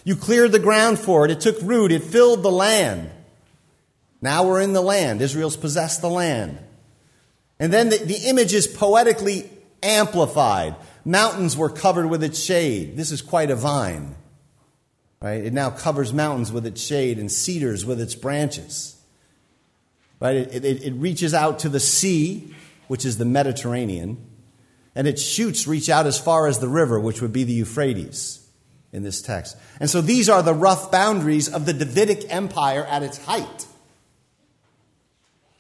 You 0.04 0.16
cleared 0.16 0.52
the 0.52 0.58
ground 0.58 0.98
for 0.98 1.24
it, 1.24 1.30
it 1.30 1.40
took 1.40 1.56
root, 1.62 1.90
it 1.90 2.02
filled 2.02 2.42
the 2.42 2.50
land. 2.50 3.10
Now 4.20 4.46
we're 4.46 4.60
in 4.60 4.74
the 4.74 4.82
land. 4.82 5.22
Israel's 5.22 5.56
possessed 5.56 6.02
the 6.02 6.10
land. 6.10 6.58
And 7.58 7.72
then 7.72 7.88
the, 7.88 7.96
the 7.96 8.28
image 8.28 8.52
is 8.52 8.66
poetically 8.66 9.48
amplified. 9.82 10.76
Mountains 11.06 11.56
were 11.56 11.70
covered 11.70 12.08
with 12.08 12.22
its 12.22 12.38
shade. 12.38 12.98
This 12.98 13.10
is 13.10 13.22
quite 13.22 13.50
a 13.50 13.56
vine. 13.56 14.14
Right? 15.22 15.42
It 15.42 15.54
now 15.54 15.70
covers 15.70 16.12
mountains 16.12 16.52
with 16.52 16.66
its 16.66 16.82
shade 16.82 17.18
and 17.18 17.32
cedars 17.32 17.86
with 17.86 17.98
its 17.98 18.14
branches. 18.14 18.94
Right? 20.20 20.36
It, 20.36 20.66
it, 20.66 20.84
it 20.84 20.92
reaches 20.92 21.32
out 21.32 21.60
to 21.60 21.70
the 21.70 21.80
sea 21.80 22.54
which 22.88 23.06
is 23.06 23.16
the 23.16 23.24
Mediterranean, 23.24 24.18
and 24.96 25.06
its 25.06 25.22
shoots 25.22 25.68
reach 25.68 25.88
out 25.90 26.06
as 26.06 26.18
far 26.18 26.48
as 26.48 26.58
the 26.58 26.68
river, 26.68 26.98
which 26.98 27.20
would 27.20 27.32
be 27.32 27.44
the 27.44 27.52
Euphrates 27.52 28.44
in 28.92 29.02
this 29.02 29.20
text. 29.20 29.56
And 29.78 29.90
so 29.90 30.00
these 30.00 30.30
are 30.30 30.42
the 30.42 30.54
rough 30.54 30.90
boundaries 30.90 31.52
of 31.52 31.66
the 31.66 31.74
Davidic 31.74 32.32
Empire 32.32 32.84
at 32.84 33.02
its 33.02 33.18
height. 33.18 33.66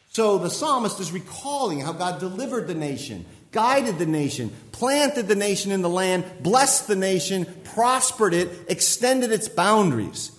So 0.08 0.38
the 0.38 0.48
psalmist 0.48 0.98
is 0.98 1.12
recalling 1.12 1.80
how 1.80 1.92
God 1.92 2.18
delivered 2.18 2.66
the 2.66 2.74
nation, 2.74 3.26
guided 3.52 3.98
the 3.98 4.06
nation, 4.06 4.50
planted 4.72 5.28
the 5.28 5.36
nation 5.36 5.70
in 5.70 5.82
the 5.82 5.90
land, 5.90 6.24
blessed 6.40 6.88
the 6.88 6.96
nation, 6.96 7.44
prospered 7.62 8.32
it, 8.32 8.48
extended 8.70 9.30
its 9.30 9.50
boundaries. 9.50 10.32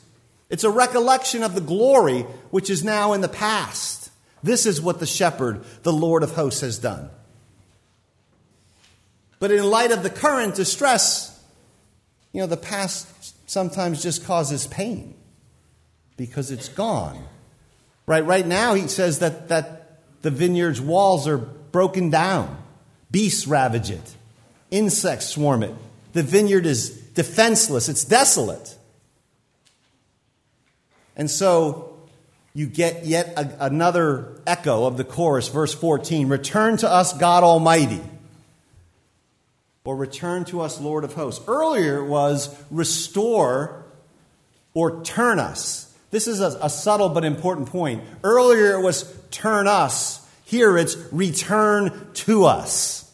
It's 0.50 0.64
a 0.64 0.72
recollection 0.72 1.44
of 1.44 1.54
the 1.54 1.62
glory 1.62 2.22
which 2.50 2.72
is 2.72 2.84
now 2.84 3.14
in 3.14 3.22
the 3.22 3.28
past. 3.28 4.10
This 4.42 4.66
is 4.66 4.82
what 4.82 5.00
the 5.00 5.06
shepherd, 5.06 5.64
the 5.84 5.94
Lord 5.94 6.24
of 6.24 6.32
hosts, 6.32 6.62
has 6.62 6.80
done. 6.80 7.12
But 9.40 9.52
in 9.52 9.64
light 9.64 9.92
of 9.92 10.04
the 10.04 10.10
current 10.10 10.56
distress, 10.56 11.40
you 12.34 12.42
know, 12.42 12.48
the 12.48 12.58
past 12.58 13.50
sometimes 13.50 14.02
just 14.02 14.26
causes 14.26 14.68
pain 14.68 15.16
because 16.18 16.52
it's 16.52 16.70
gone. 16.70 17.24
Right, 18.06 18.26
right 18.26 18.46
now, 18.46 18.74
he 18.74 18.88
says 18.88 19.20
that, 19.20 19.50
that 19.50 20.02
the 20.22 20.32
vineyard's 20.32 20.82
walls 20.82 21.28
are 21.28 21.38
broken 21.38 22.10
down, 22.10 22.58
beasts 23.12 23.48
ravage 23.48 23.92
it, 23.92 24.16
insects 24.72 25.28
swarm 25.28 25.64
it. 25.64 25.74
The 26.14 26.24
vineyard 26.24 26.66
is 26.66 26.90
defenseless, 26.90 27.90
it's 27.90 28.06
desolate. 28.06 28.76
And 31.16 31.30
so 31.30 32.00
you 32.54 32.68
get 32.68 33.06
yet 33.06 33.34
a, 33.38 33.66
another 33.66 34.42
echo 34.48 34.86
of 34.86 34.98
the 34.98 35.04
chorus, 35.04 35.48
verse 35.48 35.74
14 35.74 36.28
Return 36.30 36.78
to 36.78 36.90
us, 36.90 37.14
God 37.14 37.44
Almighty, 37.44 38.02
or 39.88 39.96
return 39.96 40.44
to 40.44 40.60
us, 40.60 40.82
Lord 40.82 41.06
of 41.06 41.14
hosts. 41.14 41.42
Earlier 41.48 42.04
it 42.04 42.10
was 42.10 42.54
restore 42.70 43.86
or 44.74 45.02
turn 45.02 45.40
us. 45.40 45.96
This 46.12 46.28
is 46.28 46.42
a, 46.42 46.60
a 46.62 46.70
subtle 46.70 47.08
but 47.08 47.24
important 47.24 47.70
point. 47.70 48.04
Earlier 48.22 48.78
it 48.78 48.82
was 48.82 49.10
turn 49.32 49.66
us. 49.66 50.28
Here 50.44 50.78
it's 50.78 50.98
return 51.14 52.10
to 52.16 52.44
us. 52.44 53.10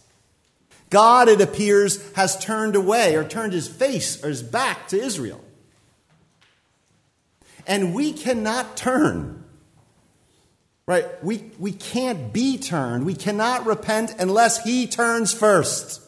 God, 0.90 1.30
it 1.30 1.42
appears, 1.42 2.12
has 2.14 2.40
turned 2.40 2.76
away 2.76 3.16
or 3.16 3.24
turned 3.24 3.54
his 3.54 3.68
face 3.68 4.24
or 4.24 4.30
his 4.30 4.42
back 4.42 4.88
to 4.88 5.00
Israel. 5.00 5.44
And 7.68 7.94
we 7.94 8.14
cannot 8.14 8.76
turn. 8.76 9.44
Right? 10.88 11.06
We, 11.24 11.52
we 11.60 11.72
can't 11.72 12.34
be 12.34 12.58
turned. 12.58 13.06
We 13.06 13.14
cannot 13.14 13.68
repent 13.68 14.16
unless 14.18 14.64
He 14.64 14.88
turns 14.88 15.32
first. 15.34 16.03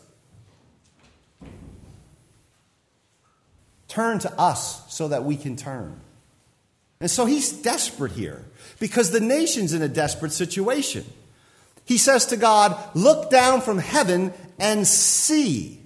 Turn 3.96 4.20
to 4.20 4.40
us 4.40 4.94
so 4.94 5.08
that 5.08 5.24
we 5.24 5.38
can 5.38 5.56
turn. 5.56 6.02
And 7.00 7.10
so 7.10 7.26
he's 7.26 7.54
desperate 7.54 8.12
here 8.12 8.44
because 8.78 9.12
the 9.12 9.22
nation's 9.22 9.72
in 9.72 9.82
a 9.82 9.88
desperate 9.88 10.34
situation. 10.34 11.06
He 11.86 11.98
says 11.98 12.26
to 12.26 12.36
God, 12.36 12.78
Look 12.94 13.30
down 13.30 13.62
from 13.62 13.78
heaven 13.78 14.34
and 14.60 14.86
see. 14.86 15.80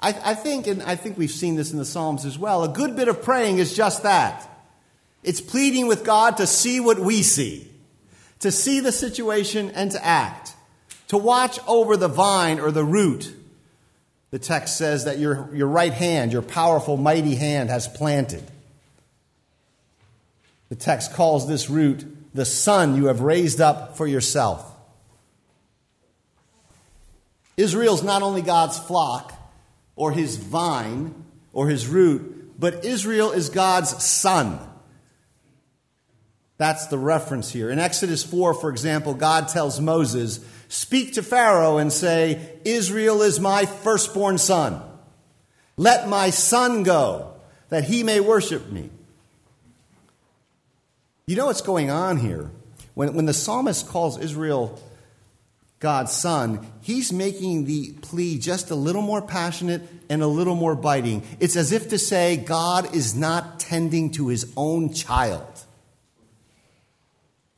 I, 0.00 0.16
I, 0.24 0.34
think, 0.34 0.66
and 0.68 0.82
I 0.84 0.96
think 0.96 1.18
we've 1.18 1.30
seen 1.30 1.56
this 1.56 1.70
in 1.70 1.76
the 1.76 1.84
Psalms 1.84 2.24
as 2.24 2.38
well, 2.38 2.64
a 2.64 2.68
good 2.68 2.96
bit 2.96 3.08
of 3.08 3.22
praying 3.22 3.58
is 3.58 3.76
just 3.76 4.04
that. 4.04 4.48
It's 5.22 5.42
pleading 5.42 5.86
with 5.86 6.02
God 6.02 6.38
to 6.38 6.46
see 6.46 6.80
what 6.80 6.98
we 6.98 7.22
see, 7.22 7.70
to 8.38 8.50
see 8.50 8.80
the 8.80 8.90
situation 8.90 9.70
and 9.72 9.90
to 9.90 10.02
act, 10.02 10.54
to 11.08 11.18
watch 11.18 11.58
over 11.68 11.98
the 11.98 12.08
vine 12.08 12.58
or 12.58 12.70
the 12.70 12.84
root. 12.84 13.34
The 14.32 14.40
text 14.40 14.76
says 14.76 15.04
that 15.04 15.20
your, 15.20 15.48
your 15.54 15.68
right 15.68 15.92
hand, 15.92 16.32
your 16.32 16.42
powerful, 16.42 16.96
mighty 16.96 17.36
hand, 17.36 17.70
has 17.70 17.86
planted. 17.86 18.42
The 20.68 20.74
text 20.74 21.12
calls 21.12 21.46
this 21.46 21.70
root 21.70 22.04
the 22.34 22.44
son 22.44 22.96
you 22.96 23.06
have 23.06 23.20
raised 23.20 23.60
up 23.60 23.96
for 23.96 24.06
yourself. 24.06 24.68
Israel's 27.56 28.02
not 28.02 28.22
only 28.22 28.42
God's 28.42 28.78
flock, 28.78 29.32
or 29.96 30.12
his 30.12 30.36
vine 30.36 31.14
or 31.52 31.68
his 31.68 31.86
root, 31.86 32.58
but 32.58 32.84
Israel 32.84 33.32
is 33.32 33.48
God's 33.48 34.02
son. 34.02 34.58
That's 36.58 36.86
the 36.86 36.98
reference 36.98 37.50
here. 37.50 37.70
In 37.70 37.78
Exodus 37.78 38.22
4, 38.22 38.54
for 38.54 38.70
example, 38.70 39.14
God 39.14 39.48
tells 39.48 39.80
Moses, 39.80 40.40
Speak 40.72 41.12
to 41.12 41.22
Pharaoh 41.22 41.76
and 41.76 41.92
say, 41.92 42.58
Israel 42.64 43.20
is 43.20 43.38
my 43.38 43.66
firstborn 43.66 44.38
son. 44.38 44.80
Let 45.76 46.08
my 46.08 46.30
son 46.30 46.82
go, 46.82 47.34
that 47.68 47.84
he 47.84 48.02
may 48.02 48.20
worship 48.20 48.72
me. 48.72 48.88
You 51.26 51.36
know 51.36 51.44
what's 51.44 51.60
going 51.60 51.90
on 51.90 52.16
here? 52.16 52.50
When, 52.94 53.12
when 53.12 53.26
the 53.26 53.34
psalmist 53.34 53.86
calls 53.86 54.18
Israel 54.18 54.80
God's 55.78 56.12
Son, 56.12 56.66
he's 56.80 57.12
making 57.12 57.66
the 57.66 57.92
plea 58.00 58.38
just 58.38 58.70
a 58.70 58.74
little 58.74 59.02
more 59.02 59.20
passionate 59.20 59.82
and 60.08 60.22
a 60.22 60.26
little 60.26 60.56
more 60.56 60.74
biting. 60.74 61.22
It's 61.38 61.56
as 61.56 61.72
if 61.72 61.90
to 61.90 61.98
say, 61.98 62.38
God 62.38 62.94
is 62.96 63.14
not 63.14 63.60
tending 63.60 64.10
to 64.12 64.28
his 64.28 64.50
own 64.56 64.94
child. 64.94 65.51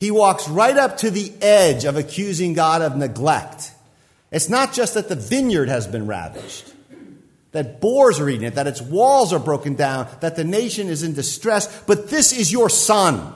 He 0.05 0.11
walks 0.11 0.47
right 0.47 0.77
up 0.77 0.97
to 0.97 1.09
the 1.09 1.33
edge 1.41 1.83
of 1.83 1.97
accusing 1.97 2.53
God 2.53 2.83
of 2.83 2.95
neglect. 2.95 3.71
It's 4.29 4.49
not 4.49 4.71
just 4.71 4.93
that 4.93 5.09
the 5.09 5.15
vineyard 5.15 5.67
has 5.67 5.87
been 5.87 6.05
ravaged, 6.05 6.71
that 7.53 7.81
boars 7.81 8.19
are 8.19 8.29
eating 8.29 8.45
it, 8.45 8.53
that 8.53 8.67
its 8.67 8.83
walls 8.83 9.33
are 9.33 9.39
broken 9.39 9.73
down, 9.73 10.07
that 10.19 10.35
the 10.35 10.43
nation 10.43 10.89
is 10.89 11.01
in 11.01 11.15
distress, 11.15 11.81
but 11.87 12.09
this 12.11 12.37
is 12.37 12.51
your 12.51 12.69
son. 12.69 13.33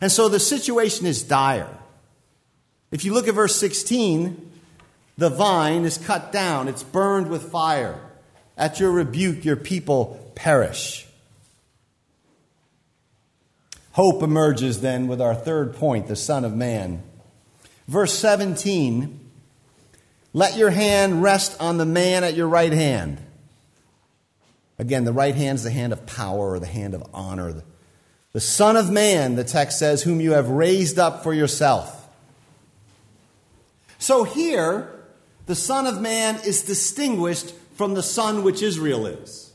And 0.00 0.12
so 0.12 0.28
the 0.28 0.38
situation 0.38 1.06
is 1.06 1.24
dire. 1.24 1.76
If 2.92 3.04
you 3.04 3.12
look 3.12 3.26
at 3.26 3.34
verse 3.34 3.56
16, 3.56 4.52
the 5.18 5.30
vine 5.30 5.84
is 5.84 5.98
cut 5.98 6.30
down, 6.30 6.68
it's 6.68 6.84
burned 6.84 7.28
with 7.28 7.50
fire. 7.50 8.00
At 8.56 8.78
your 8.78 8.92
rebuke, 8.92 9.44
your 9.44 9.56
people 9.56 10.32
perish. 10.36 11.03
Hope 13.94 14.24
emerges 14.24 14.80
then 14.80 15.06
with 15.06 15.20
our 15.20 15.36
third 15.36 15.76
point, 15.76 16.08
the 16.08 16.16
Son 16.16 16.44
of 16.44 16.52
Man. 16.52 17.00
Verse 17.86 18.12
17 18.12 19.20
Let 20.32 20.56
your 20.56 20.70
hand 20.70 21.22
rest 21.22 21.56
on 21.60 21.78
the 21.78 21.86
man 21.86 22.24
at 22.24 22.34
your 22.34 22.48
right 22.48 22.72
hand. 22.72 23.18
Again, 24.80 25.04
the 25.04 25.12
right 25.12 25.36
hand 25.36 25.58
is 25.58 25.62
the 25.62 25.70
hand 25.70 25.92
of 25.92 26.06
power 26.06 26.50
or 26.50 26.58
the 26.58 26.66
hand 26.66 26.94
of 26.94 27.04
honor. 27.14 27.62
The 28.32 28.40
Son 28.40 28.76
of 28.76 28.90
Man, 28.90 29.36
the 29.36 29.44
text 29.44 29.78
says, 29.78 30.02
whom 30.02 30.20
you 30.20 30.32
have 30.32 30.48
raised 30.48 30.98
up 30.98 31.22
for 31.22 31.32
yourself. 31.32 32.08
So 33.98 34.24
here, 34.24 34.90
the 35.46 35.54
Son 35.54 35.86
of 35.86 36.00
Man 36.00 36.40
is 36.44 36.62
distinguished 36.62 37.54
from 37.76 37.94
the 37.94 38.02
Son 38.02 38.42
which 38.42 38.60
Israel 38.60 39.06
is. 39.06 39.52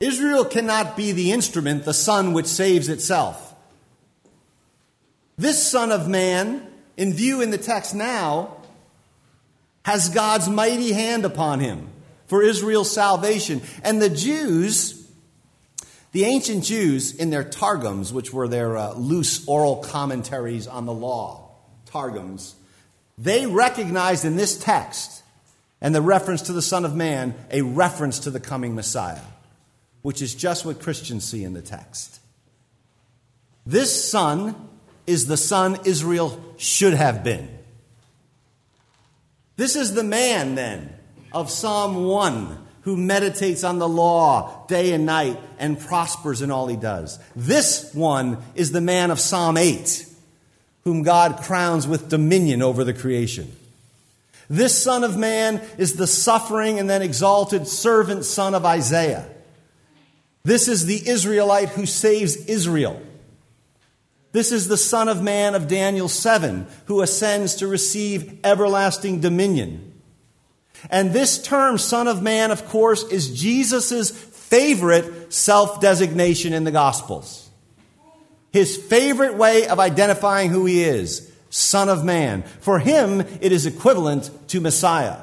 Israel 0.00 0.44
cannot 0.44 0.96
be 0.96 1.12
the 1.12 1.30
instrument, 1.30 1.84
the 1.84 1.94
Son 1.94 2.32
which 2.32 2.46
saves 2.46 2.88
itself. 2.88 3.43
This 5.36 5.62
Son 5.62 5.90
of 5.90 6.08
Man, 6.08 6.66
in 6.96 7.12
view 7.12 7.40
in 7.40 7.50
the 7.50 7.58
text 7.58 7.94
now, 7.94 8.56
has 9.84 10.08
God's 10.08 10.48
mighty 10.48 10.92
hand 10.92 11.24
upon 11.24 11.60
him 11.60 11.88
for 12.26 12.42
Israel's 12.42 12.92
salvation. 12.92 13.60
And 13.82 14.00
the 14.00 14.08
Jews, 14.08 15.06
the 16.12 16.24
ancient 16.24 16.64
Jews, 16.64 17.14
in 17.14 17.30
their 17.30 17.44
Targums, 17.44 18.12
which 18.12 18.32
were 18.32 18.48
their 18.48 18.76
uh, 18.76 18.94
loose 18.94 19.46
oral 19.46 19.76
commentaries 19.76 20.66
on 20.66 20.86
the 20.86 20.92
law, 20.92 21.50
Targums, 21.86 22.54
they 23.18 23.46
recognized 23.46 24.24
in 24.24 24.36
this 24.36 24.56
text 24.56 25.22
and 25.80 25.94
the 25.94 26.02
reference 26.02 26.42
to 26.42 26.52
the 26.52 26.62
Son 26.62 26.84
of 26.84 26.96
Man 26.96 27.34
a 27.50 27.62
reference 27.62 28.20
to 28.20 28.30
the 28.30 28.40
coming 28.40 28.74
Messiah, 28.74 29.20
which 30.02 30.22
is 30.22 30.34
just 30.34 30.64
what 30.64 30.80
Christians 30.80 31.24
see 31.24 31.44
in 31.44 31.52
the 31.52 31.62
text. 31.62 32.20
This 33.66 34.10
Son 34.10 34.70
is 35.06 35.26
the 35.26 35.36
Son 35.36 35.78
Israel 35.84 36.40
should 36.56 36.94
have 36.94 37.22
been. 37.22 37.48
This 39.56 39.76
is 39.76 39.94
the 39.94 40.04
man, 40.04 40.54
then, 40.54 40.94
of 41.32 41.50
Psalm 41.50 42.04
1 42.04 42.64
who 42.82 42.96
meditates 42.98 43.64
on 43.64 43.78
the 43.78 43.88
law 43.88 44.66
day 44.66 44.92
and 44.92 45.06
night 45.06 45.40
and 45.58 45.80
prospers 45.80 46.42
in 46.42 46.50
all 46.50 46.66
he 46.66 46.76
does. 46.76 47.18
This 47.34 47.94
one 47.94 48.42
is 48.54 48.72
the 48.72 48.80
man 48.82 49.10
of 49.10 49.18
Psalm 49.18 49.56
8 49.56 50.06
whom 50.84 51.02
God 51.02 51.38
crowns 51.38 51.88
with 51.88 52.10
dominion 52.10 52.60
over 52.60 52.84
the 52.84 52.92
creation. 52.92 53.56
This 54.50 54.80
Son 54.80 55.02
of 55.02 55.16
Man 55.16 55.62
is 55.78 55.94
the 55.94 56.06
suffering 56.06 56.78
and 56.78 56.88
then 56.88 57.00
exalted 57.00 57.66
servant 57.66 58.26
son 58.26 58.54
of 58.54 58.66
Isaiah. 58.66 59.26
This 60.42 60.68
is 60.68 60.84
the 60.84 61.08
Israelite 61.08 61.70
who 61.70 61.86
saves 61.86 62.36
Israel. 62.36 63.00
This 64.34 64.50
is 64.50 64.66
the 64.66 64.76
Son 64.76 65.08
of 65.08 65.22
Man 65.22 65.54
of 65.54 65.68
Daniel 65.68 66.08
7, 66.08 66.66
who 66.86 67.02
ascends 67.02 67.54
to 67.56 67.68
receive 67.68 68.40
everlasting 68.42 69.20
dominion. 69.20 69.92
And 70.90 71.12
this 71.12 71.40
term, 71.40 71.78
Son 71.78 72.08
of 72.08 72.20
Man, 72.20 72.50
of 72.50 72.66
course, 72.66 73.04
is 73.04 73.32
Jesus' 73.40 74.10
favorite 74.10 75.32
self 75.32 75.80
designation 75.80 76.52
in 76.52 76.64
the 76.64 76.72
Gospels. 76.72 77.48
His 78.52 78.76
favorite 78.76 79.36
way 79.36 79.68
of 79.68 79.78
identifying 79.78 80.50
who 80.50 80.66
he 80.66 80.82
is 80.82 81.30
Son 81.48 81.88
of 81.88 82.04
Man. 82.04 82.42
For 82.42 82.80
him, 82.80 83.20
it 83.20 83.52
is 83.52 83.66
equivalent 83.66 84.32
to 84.48 84.60
Messiah. 84.60 85.22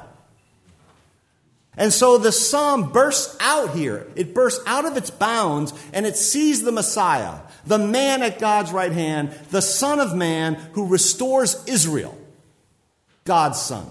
And 1.76 1.92
so 1.92 2.16
the 2.16 2.32
psalm 2.32 2.92
bursts 2.92 3.36
out 3.40 3.74
here. 3.74 4.06
It 4.16 4.32
bursts 4.32 4.62
out 4.66 4.86
of 4.86 4.96
its 4.96 5.10
bounds 5.10 5.74
and 5.92 6.06
it 6.06 6.16
sees 6.16 6.62
the 6.62 6.72
Messiah, 6.72 7.40
the 7.66 7.78
man 7.78 8.22
at 8.22 8.38
God's 8.38 8.72
right 8.72 8.92
hand, 8.92 9.30
the 9.50 9.62
Son 9.62 10.00
of 10.00 10.14
Man 10.14 10.54
who 10.72 10.86
restores 10.86 11.62
Israel, 11.66 12.18
God's 13.24 13.60
Son. 13.60 13.86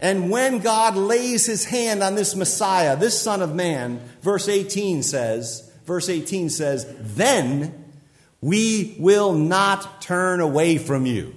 And 0.00 0.30
when 0.30 0.60
God 0.60 0.96
lays 0.96 1.46
his 1.46 1.64
hand 1.64 2.02
on 2.02 2.14
this 2.14 2.36
Messiah, 2.36 2.96
this 2.96 3.20
Son 3.20 3.42
of 3.42 3.54
Man, 3.54 4.00
verse 4.22 4.48
18 4.48 5.02
says, 5.02 5.70
verse 5.84 6.08
18 6.08 6.50
says, 6.50 6.86
then 7.00 7.92
we 8.40 8.96
will 9.00 9.32
not 9.32 10.00
turn 10.00 10.40
away 10.40 10.78
from 10.78 11.06
you. 11.06 11.34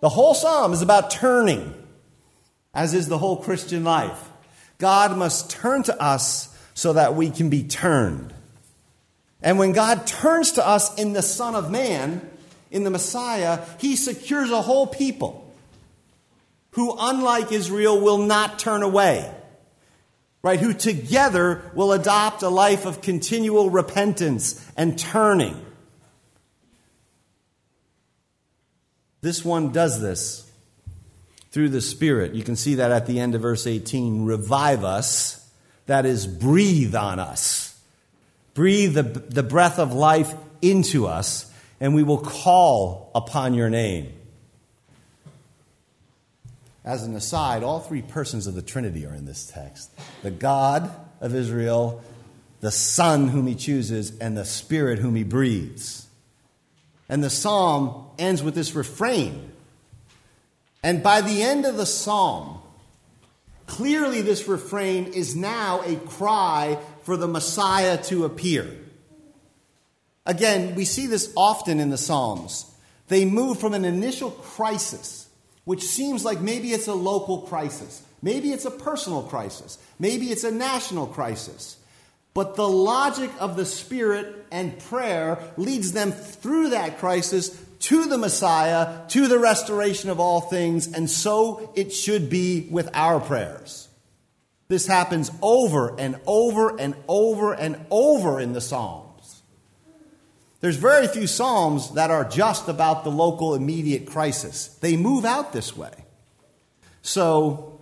The 0.00 0.08
whole 0.08 0.34
psalm 0.34 0.72
is 0.72 0.82
about 0.82 1.10
turning, 1.10 1.72
as 2.74 2.92
is 2.92 3.08
the 3.08 3.18
whole 3.18 3.36
Christian 3.36 3.84
life. 3.84 4.28
God 4.78 5.16
must 5.16 5.50
turn 5.50 5.82
to 5.84 6.02
us 6.02 6.53
so 6.74 6.92
that 6.92 7.14
we 7.14 7.30
can 7.30 7.48
be 7.48 7.62
turned. 7.62 8.34
And 9.42 9.58
when 9.58 9.72
God 9.72 10.06
turns 10.06 10.52
to 10.52 10.66
us 10.66 10.94
in 10.98 11.12
the 11.12 11.22
Son 11.22 11.54
of 11.54 11.70
Man, 11.70 12.28
in 12.70 12.82
the 12.82 12.90
Messiah, 12.90 13.64
he 13.78 13.94
secures 13.94 14.50
a 14.50 14.60
whole 14.60 14.86
people 14.86 15.52
who, 16.72 16.96
unlike 16.98 17.52
Israel, 17.52 18.00
will 18.00 18.18
not 18.18 18.58
turn 18.58 18.82
away. 18.82 19.32
Right? 20.42 20.58
Who 20.58 20.74
together 20.74 21.70
will 21.74 21.92
adopt 21.92 22.42
a 22.42 22.48
life 22.48 22.84
of 22.84 23.00
continual 23.00 23.70
repentance 23.70 24.62
and 24.76 24.98
turning. 24.98 25.64
This 29.20 29.44
one 29.44 29.72
does 29.72 30.02
this 30.02 30.50
through 31.50 31.70
the 31.70 31.80
Spirit. 31.80 32.34
You 32.34 32.42
can 32.42 32.56
see 32.56 32.74
that 32.74 32.90
at 32.90 33.06
the 33.06 33.20
end 33.20 33.34
of 33.34 33.40
verse 33.40 33.66
18. 33.66 34.26
Revive 34.26 34.84
us, 34.84 35.43
that 35.86 36.06
is, 36.06 36.26
breathe 36.26 36.94
on 36.94 37.18
us. 37.18 37.78
Breathe 38.54 38.94
the, 38.94 39.02
the 39.02 39.42
breath 39.42 39.78
of 39.78 39.92
life 39.92 40.32
into 40.62 41.06
us, 41.06 41.50
and 41.80 41.94
we 41.94 42.02
will 42.02 42.18
call 42.18 43.10
upon 43.14 43.54
your 43.54 43.68
name. 43.68 44.12
As 46.84 47.02
an 47.02 47.14
aside, 47.14 47.62
all 47.62 47.80
three 47.80 48.02
persons 48.02 48.46
of 48.46 48.54
the 48.54 48.62
Trinity 48.62 49.06
are 49.06 49.14
in 49.14 49.24
this 49.24 49.46
text 49.46 49.90
the 50.22 50.30
God 50.30 50.90
of 51.20 51.34
Israel, 51.34 52.02
the 52.60 52.70
Son 52.70 53.28
whom 53.28 53.46
he 53.46 53.54
chooses, 53.54 54.16
and 54.18 54.36
the 54.36 54.44
Spirit 54.44 54.98
whom 54.98 55.16
he 55.16 55.24
breathes. 55.24 56.06
And 57.08 57.22
the 57.22 57.30
psalm 57.30 58.06
ends 58.18 58.42
with 58.42 58.54
this 58.54 58.74
refrain. 58.74 59.50
And 60.82 61.02
by 61.02 61.20
the 61.20 61.42
end 61.42 61.64
of 61.64 61.76
the 61.76 61.86
psalm, 61.86 62.60
clearly 63.66 64.20
this 64.20 64.48
refrain 64.48 65.06
is 65.06 65.34
now 65.34 65.82
a 65.84 65.96
cry 65.96 66.78
for 67.02 67.16
the 67.16 67.28
Messiah 67.28 68.02
to 68.04 68.24
appear. 68.24 68.70
Again, 70.26 70.74
we 70.74 70.84
see 70.84 71.06
this 71.06 71.32
often 71.36 71.80
in 71.80 71.90
the 71.90 71.98
Psalms. 71.98 72.70
They 73.08 73.24
move 73.24 73.58
from 73.58 73.74
an 73.74 73.84
initial 73.84 74.30
crisis 74.30 75.24
which 75.64 75.82
seems 75.82 76.24
like 76.24 76.40
maybe 76.40 76.72
it's 76.72 76.88
a 76.88 76.94
local 76.94 77.42
crisis, 77.42 78.02
maybe 78.22 78.52
it's 78.52 78.64
a 78.64 78.70
personal 78.70 79.22
crisis, 79.22 79.78
maybe 79.98 80.30
it's 80.30 80.44
a 80.44 80.50
national 80.50 81.06
crisis. 81.06 81.78
But 82.34 82.56
the 82.56 82.68
logic 82.68 83.30
of 83.38 83.56
the 83.56 83.64
Spirit 83.64 84.46
and 84.50 84.78
prayer 84.78 85.38
leads 85.56 85.92
them 85.92 86.10
through 86.10 86.70
that 86.70 86.98
crisis 86.98 87.63
to 87.84 88.06
the 88.06 88.16
Messiah, 88.16 89.06
to 89.08 89.28
the 89.28 89.38
restoration 89.38 90.08
of 90.08 90.18
all 90.18 90.40
things, 90.40 90.86
and 90.86 91.10
so 91.10 91.70
it 91.74 91.92
should 91.92 92.30
be 92.30 92.66
with 92.70 92.88
our 92.94 93.20
prayers. 93.20 93.88
This 94.68 94.86
happens 94.86 95.30
over 95.42 95.94
and 96.00 96.18
over 96.26 96.80
and 96.80 96.94
over 97.06 97.52
and 97.52 97.84
over 97.90 98.40
in 98.40 98.54
the 98.54 98.62
Psalms. 98.62 99.42
There's 100.62 100.76
very 100.76 101.06
few 101.08 101.26
Psalms 101.26 101.90
that 101.90 102.10
are 102.10 102.24
just 102.24 102.68
about 102.68 103.04
the 103.04 103.10
local 103.10 103.54
immediate 103.54 104.06
crisis. 104.06 104.68
They 104.68 104.96
move 104.96 105.26
out 105.26 105.52
this 105.52 105.76
way. 105.76 105.92
So 107.02 107.78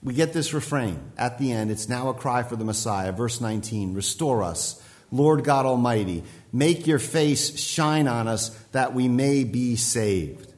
we 0.00 0.14
get 0.14 0.32
this 0.32 0.54
refrain 0.54 1.00
at 1.18 1.38
the 1.38 1.50
end. 1.50 1.72
It's 1.72 1.88
now 1.88 2.08
a 2.08 2.14
cry 2.14 2.44
for 2.44 2.54
the 2.54 2.64
Messiah. 2.64 3.10
Verse 3.10 3.40
19 3.40 3.94
Restore 3.94 4.44
us, 4.44 4.80
Lord 5.14 5.44
God 5.44 5.64
Almighty. 5.64 6.24
Make 6.52 6.88
your 6.88 6.98
face 6.98 7.56
shine 7.58 8.08
on 8.08 8.26
us 8.26 8.48
that 8.72 8.94
we 8.94 9.06
may 9.06 9.44
be 9.44 9.76
saved. 9.76 10.52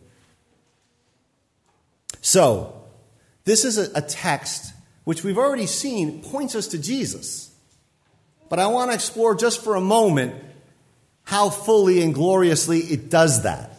So, 2.23 2.73
this 3.45 3.65
is 3.65 3.77
a, 3.77 4.01
text 4.01 4.73
which 5.05 5.23
we've 5.23 5.39
already 5.39 5.67
seen 5.67 6.23
points 6.23 6.55
us 6.55 6.69
to 6.69 6.79
Jesus. 6.79 7.55
But 8.49 8.59
I 8.59 8.67
want 8.69 8.91
to 8.91 8.95
explore 8.95 9.35
just 9.35 9.63
for 9.63 9.77
a 9.77 9.81
moment 9.81 10.35
how 11.25 11.51
fully 11.51 12.03
and 12.03 12.15
gloriously 12.15 12.79
it 12.79 13.11
does 13.11 13.43
that. 13.43 13.73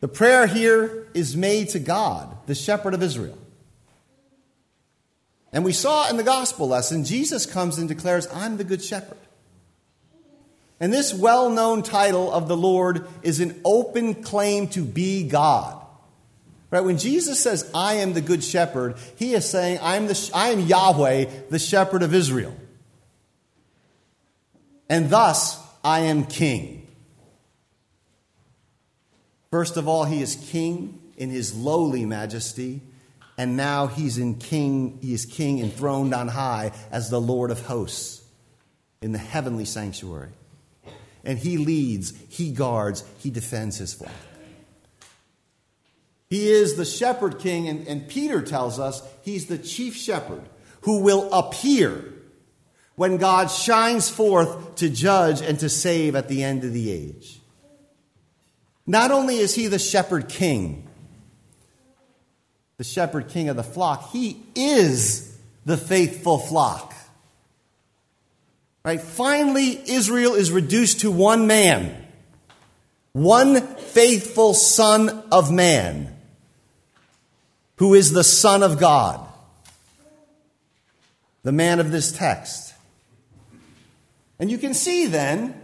The 0.00 0.08
prayer 0.08 0.46
here 0.46 1.06
is 1.14 1.36
made 1.36 1.70
to 1.70 1.78
God, 1.78 2.36
the 2.46 2.54
shepherd 2.54 2.92
of 2.92 3.02
Israel. 3.02 3.38
And 5.52 5.64
we 5.64 5.72
saw 5.72 6.08
in 6.08 6.16
the 6.16 6.22
gospel 6.22 6.68
lesson, 6.68 7.04
Jesus 7.04 7.44
comes 7.44 7.78
and 7.78 7.88
declares, 7.88 8.26
I'm 8.32 8.56
the 8.56 8.64
good 8.64 8.82
shepherd. 8.82 9.18
And 10.80 10.92
this 10.92 11.14
well 11.14 11.50
known 11.50 11.82
title 11.82 12.32
of 12.32 12.48
the 12.48 12.56
Lord 12.56 13.06
is 13.22 13.38
an 13.38 13.60
open 13.64 14.22
claim 14.22 14.68
to 14.68 14.82
be 14.82 15.28
God. 15.28 15.78
Right? 16.70 16.82
When 16.82 16.96
Jesus 16.96 17.38
says, 17.38 17.70
I 17.74 17.94
am 17.94 18.14
the 18.14 18.22
good 18.22 18.42
shepherd, 18.42 18.96
he 19.16 19.34
is 19.34 19.48
saying, 19.48 19.78
I 19.82 19.96
am, 19.96 20.06
the, 20.06 20.30
I 20.34 20.48
am 20.48 20.60
Yahweh, 20.60 21.26
the 21.50 21.58
shepherd 21.58 22.02
of 22.02 22.14
Israel. 22.14 22.56
And 24.88 25.10
thus, 25.10 25.60
I 25.84 26.00
am 26.00 26.24
king. 26.24 26.86
First 29.50 29.76
of 29.76 29.86
all, 29.86 30.04
he 30.04 30.22
is 30.22 30.34
king 30.50 30.98
in 31.18 31.28
his 31.28 31.54
lowly 31.54 32.06
majesty, 32.06 32.80
and 33.38 33.56
now 33.56 33.86
he's 33.86 34.18
in 34.18 34.36
king, 34.36 34.98
he 35.00 35.14
is 35.14 35.24
king 35.24 35.58
enthroned 35.58 36.14
on 36.14 36.28
high 36.28 36.72
as 36.90 37.10
the 37.10 37.20
Lord 37.20 37.50
of 37.50 37.64
hosts 37.66 38.22
in 39.00 39.12
the 39.12 39.18
heavenly 39.18 39.64
sanctuary. 39.64 40.30
And 41.24 41.38
he 41.38 41.56
leads, 41.56 42.12
he 42.28 42.50
guards, 42.50 43.04
he 43.18 43.30
defends 43.30 43.78
his 43.78 43.94
flock. 43.94 44.12
He 46.28 46.50
is 46.50 46.76
the 46.76 46.84
shepherd 46.84 47.38
king, 47.38 47.68
and, 47.68 47.86
and 47.86 48.08
Peter 48.08 48.40
tells 48.42 48.78
us 48.78 49.02
he's 49.22 49.46
the 49.46 49.58
chief 49.58 49.94
shepherd 49.94 50.42
who 50.82 51.02
will 51.02 51.32
appear 51.32 52.12
when 52.96 53.16
God 53.16 53.50
shines 53.50 54.08
forth 54.08 54.76
to 54.76 54.88
judge 54.88 55.40
and 55.40 55.58
to 55.60 55.68
save 55.68 56.16
at 56.16 56.28
the 56.28 56.42
end 56.42 56.64
of 56.64 56.72
the 56.72 56.90
age. 56.90 57.40
Not 58.86 59.10
only 59.10 59.36
is 59.36 59.54
he 59.54 59.66
the 59.66 59.78
shepherd 59.78 60.28
king, 60.28 60.88
the 62.82 62.88
shepherd 62.88 63.28
king 63.28 63.48
of 63.48 63.54
the 63.54 63.62
flock, 63.62 64.10
he 64.10 64.42
is 64.56 65.38
the 65.64 65.76
faithful 65.76 66.36
flock. 66.36 66.92
Right? 68.84 69.00
Finally, 69.00 69.88
Israel 69.88 70.34
is 70.34 70.50
reduced 70.50 71.02
to 71.02 71.10
one 71.12 71.46
man, 71.46 72.08
one 73.12 73.60
faithful 73.76 74.52
son 74.52 75.22
of 75.30 75.52
man 75.52 76.12
who 77.76 77.94
is 77.94 78.10
the 78.10 78.24
Son 78.24 78.64
of 78.64 78.80
God, 78.80 79.24
the 81.44 81.52
man 81.52 81.78
of 81.78 81.92
this 81.92 82.10
text. 82.10 82.74
And 84.40 84.50
you 84.50 84.58
can 84.58 84.74
see 84.74 85.06
then 85.06 85.54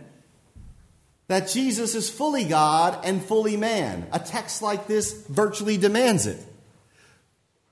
that 1.27 1.49
Jesus 1.49 1.97
is 1.97 2.09
fully 2.09 2.45
God 2.45 3.05
and 3.05 3.21
fully 3.21 3.57
man. 3.57 4.07
A 4.13 4.21
text 4.21 4.63
like 4.63 4.87
this 4.87 5.27
virtually 5.27 5.79
demands 5.79 6.29
it. 6.29 6.45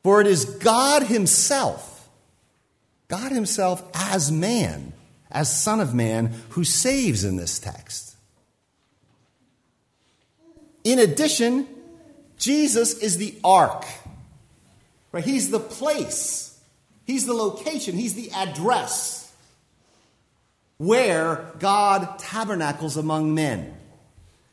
For 0.07 0.21
it 0.21 0.29
is 0.29 0.45
God 0.45 1.03
Himself, 1.03 2.09
God 3.09 3.33
Himself 3.33 3.83
as 3.92 4.31
man, 4.31 4.92
as 5.33 5.53
Son 5.53 5.81
of 5.81 5.95
Man, 5.95 6.33
who 6.51 6.62
saves 6.62 7.25
in 7.25 7.35
this 7.35 7.59
text. 7.59 8.14
In 10.85 11.01
addition, 11.01 11.66
Jesus 12.38 12.97
is 12.99 13.16
the 13.16 13.35
ark 13.42 13.85
Right? 15.11 15.25
He's 15.25 15.51
the 15.51 15.59
place, 15.59 16.57
He's 17.05 17.27
the 17.27 17.35
location, 17.35 17.97
He's 17.97 18.14
the 18.14 18.31
address 18.31 19.33
where 20.79 21.51
God 21.59 22.21
tabernacles 22.21 22.97
among 22.97 23.35
men. 23.35 23.75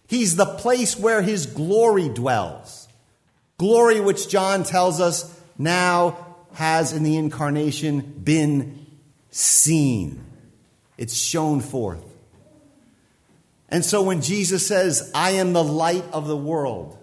He's 0.08 0.36
the 0.36 0.48
place 0.48 0.98
where 0.98 1.22
His 1.22 1.46
glory 1.46 2.10
dwells. 2.10 2.88
Glory 3.60 4.00
which 4.00 4.28
John 4.28 4.64
tells 4.64 5.00
us 5.00 5.42
now 5.58 6.36
has 6.54 6.94
in 6.94 7.04
the 7.04 7.18
incarnation 7.18 8.02
been 8.24 8.86
seen. 9.32 10.24
It's 10.98 11.16
shown 11.16 11.62
forth. 11.62 12.04
And 13.70 13.84
so 13.84 14.04
when 14.04 14.22
Jesus 14.22 14.68
says, 14.68 15.12
I 15.16 15.32
am 15.32 15.54
the 15.54 15.64
light 15.64 16.06
of 16.14 16.28
the 16.28 16.38
world, 16.38 16.98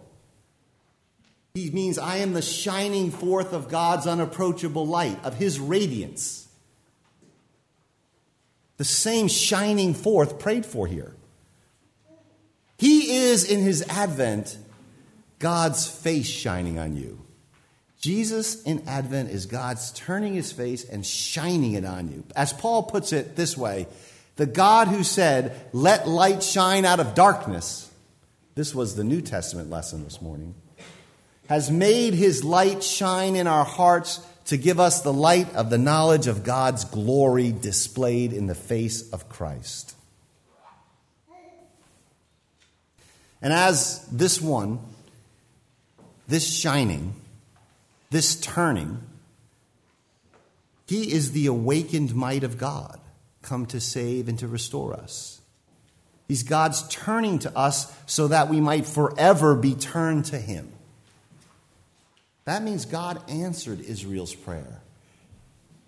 he 1.55 1.71
means, 1.71 1.99
I 1.99 2.19
am 2.19 2.33
the 2.33 2.43
shining 2.43 3.11
forth 3.11 3.53
of 3.53 3.69
God's 3.69 4.07
unapproachable 4.07 4.87
light, 4.87 5.19
of 5.25 5.35
His 5.35 5.59
radiance. 5.59 6.49
The 8.77 8.85
same 8.85 9.29
shining 9.29 9.95
forth 9.95 10.39
prayed 10.39 10.65
for 10.65 10.87
here. 10.87 11.17
He 12.79 13.17
is, 13.17 13.45
in 13.45 13.61
His 13.61 13.83
advent, 13.89 14.57
God's 15.39 15.89
face 15.89 16.29
shining 16.29 16.79
on 16.79 16.97
you. 16.97 17.19
Jesus 18.01 18.63
in 18.63 18.83
Advent 18.89 19.31
is 19.31 19.45
God's 19.47 19.93
turning 19.93 20.35
his 20.35 20.51
face 20.51 20.85
and 20.85 21.05
shining 21.05 21.75
it 21.75 21.85
on 21.85 22.11
you. 22.11 22.25
As 22.35 22.53
Paul 22.53 22.85
puts 22.85 23.13
it 23.13 23.37
this 23.37 23.57
way 23.57 23.87
the 24.37 24.47
God 24.47 24.89
who 24.89 25.05
said, 25.05 25.69
Let 25.73 26.09
light 26.09 26.43
shine 26.43 26.87
out 26.87 26.99
of 26.99 27.15
darkness. 27.15 27.91
This 28.55 28.75
was 28.75 28.97
the 28.97 29.05
New 29.05 29.21
Testament 29.21 29.71
lesson 29.71 30.03
this 30.03 30.23
morning 30.23 30.55
has 31.51 31.69
made 31.69 32.15
his 32.15 32.45
light 32.45 32.81
shine 32.81 33.35
in 33.35 33.49
our 33.49 33.65
hearts 33.65 34.21
to 34.45 34.57
give 34.57 34.79
us 34.79 35.03
the 35.03 35.13
light 35.13 35.53
of 35.57 35.69
the 35.69 35.79
knowledge 35.79 36.29
of 36.29 36.45
God's 36.45 36.85
glory 36.85 37.51
displayed 37.51 38.33
in 38.33 38.47
the 38.47 38.55
face 38.55 39.11
of 39.11 39.29
Christ. 39.29 39.97
And 43.43 43.53
as 43.53 44.07
this 44.13 44.41
one, 44.41 44.79
this 46.29 46.47
shining, 46.49 47.15
this 48.11 48.37
turning, 48.37 49.03
he 50.87 51.13
is 51.13 51.33
the 51.33 51.47
awakened 51.47 52.15
might 52.15 52.43
of 52.43 52.59
God, 52.59 53.01
come 53.43 53.67
to 53.67 53.81
save 53.81 54.29
and 54.29 54.39
to 54.41 54.49
restore 54.49 54.93
us. 54.95 55.41
He's 56.27 56.43
God's 56.43 56.87
turning 56.89 57.41
to 57.41 57.57
us 57.57 57.93
so 58.07 58.29
that 58.29 58.49
we 58.49 58.61
might 58.61 58.87
forever 58.87 59.55
be 59.55 59.75
turned 59.75 60.27
to 60.27 60.39
him. 60.39 60.73
That 62.45 62.63
means 62.63 62.85
God 62.85 63.21
answered 63.29 63.81
Israel's 63.81 64.35
prayer. 64.35 64.81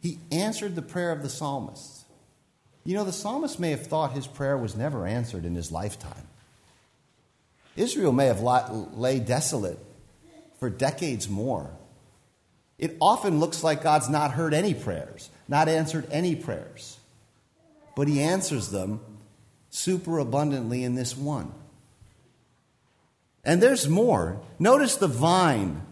He 0.00 0.18
answered 0.30 0.74
the 0.74 0.82
prayer 0.82 1.12
of 1.12 1.22
the 1.22 1.28
psalmist. 1.28 2.04
You 2.84 2.94
know, 2.94 3.04
the 3.04 3.12
psalmist 3.12 3.60
may 3.60 3.70
have 3.70 3.86
thought 3.86 4.12
his 4.12 4.26
prayer 4.26 4.56
was 4.56 4.76
never 4.76 5.06
answered 5.06 5.44
in 5.44 5.54
his 5.54 5.70
lifetime. 5.70 6.26
Israel 7.76 8.12
may 8.12 8.26
have 8.26 8.40
lay 8.40 9.20
desolate 9.20 9.78
for 10.58 10.68
decades 10.68 11.28
more. 11.28 11.70
It 12.82 12.96
often 13.00 13.38
looks 13.38 13.62
like 13.62 13.84
God's 13.84 14.08
not 14.08 14.32
heard 14.32 14.52
any 14.52 14.74
prayers, 14.74 15.30
not 15.46 15.68
answered 15.68 16.04
any 16.10 16.34
prayers. 16.34 16.98
But 17.94 18.08
he 18.08 18.20
answers 18.20 18.70
them 18.70 18.98
super 19.70 20.18
abundantly 20.18 20.82
in 20.82 20.96
this 20.96 21.16
one. 21.16 21.52
And 23.44 23.62
there's 23.62 23.88
more. 23.88 24.40
Notice 24.58 24.96
the 24.96 25.06
vine 25.06 25.82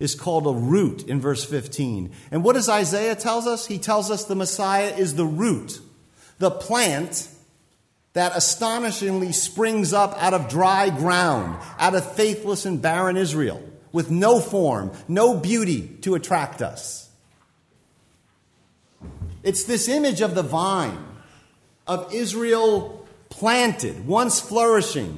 is 0.00 0.14
called 0.14 0.46
a 0.46 0.58
root 0.58 1.02
in 1.02 1.20
verse 1.20 1.44
15. 1.44 2.10
And 2.30 2.42
what 2.42 2.54
does 2.54 2.70
Isaiah 2.70 3.16
tells 3.16 3.46
us? 3.46 3.66
He 3.66 3.78
tells 3.78 4.10
us 4.10 4.24
the 4.24 4.34
Messiah 4.34 4.96
is 4.96 5.16
the 5.16 5.26
root, 5.26 5.78
the 6.38 6.50
plant 6.50 7.28
that 8.14 8.34
astonishingly 8.34 9.32
springs 9.32 9.92
up 9.92 10.16
out 10.16 10.32
of 10.32 10.48
dry 10.48 10.88
ground, 10.88 11.60
out 11.78 11.94
of 11.94 12.14
faithless 12.14 12.64
and 12.64 12.80
barren 12.80 13.18
Israel, 13.18 13.62
with 13.94 14.10
no 14.10 14.40
form, 14.40 14.90
no 15.06 15.36
beauty 15.36 15.86
to 16.00 16.16
attract 16.16 16.60
us. 16.60 17.08
It's 19.44 19.62
this 19.62 19.86
image 19.88 20.20
of 20.20 20.34
the 20.34 20.42
vine, 20.42 20.98
of 21.86 22.12
Israel 22.12 23.06
planted, 23.28 24.04
once 24.04 24.40
flourishing, 24.40 25.16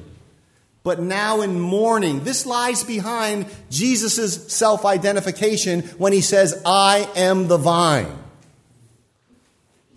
but 0.83 1.01
now 1.01 1.41
in 1.41 1.59
mourning. 1.59 2.23
This 2.23 2.45
lies 2.45 2.83
behind 2.83 3.47
Jesus' 3.71 4.53
self 4.53 4.85
identification 4.85 5.81
when 5.97 6.13
he 6.13 6.21
says, 6.21 6.61
I 6.63 7.09
am 7.15 7.47
the 7.47 7.57
vine. 7.57 8.15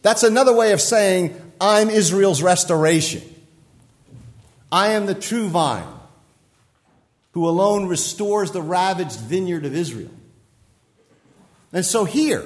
That's 0.00 0.22
another 0.22 0.54
way 0.54 0.72
of 0.72 0.80
saying, 0.80 1.38
I'm 1.60 1.90
Israel's 1.90 2.40
restoration. 2.40 3.22
I 4.72 4.92
am 4.92 5.04
the 5.04 5.14
true 5.14 5.50
vine 5.50 5.99
who 7.32 7.48
alone 7.48 7.86
restores 7.86 8.50
the 8.50 8.62
ravaged 8.62 9.18
vineyard 9.18 9.64
of 9.64 9.74
Israel. 9.74 10.10
And 11.72 11.84
so 11.84 12.04
here, 12.04 12.44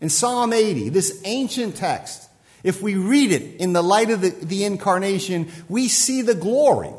in 0.00 0.08
Psalm 0.08 0.52
80, 0.52 0.88
this 0.88 1.20
ancient 1.24 1.76
text, 1.76 2.28
if 2.64 2.82
we 2.82 2.96
read 2.96 3.32
it 3.32 3.60
in 3.60 3.72
the 3.72 3.82
light 3.82 4.10
of 4.10 4.20
the, 4.20 4.30
the 4.30 4.64
incarnation, 4.64 5.48
we 5.68 5.88
see 5.88 6.22
the 6.22 6.34
glory 6.34 6.92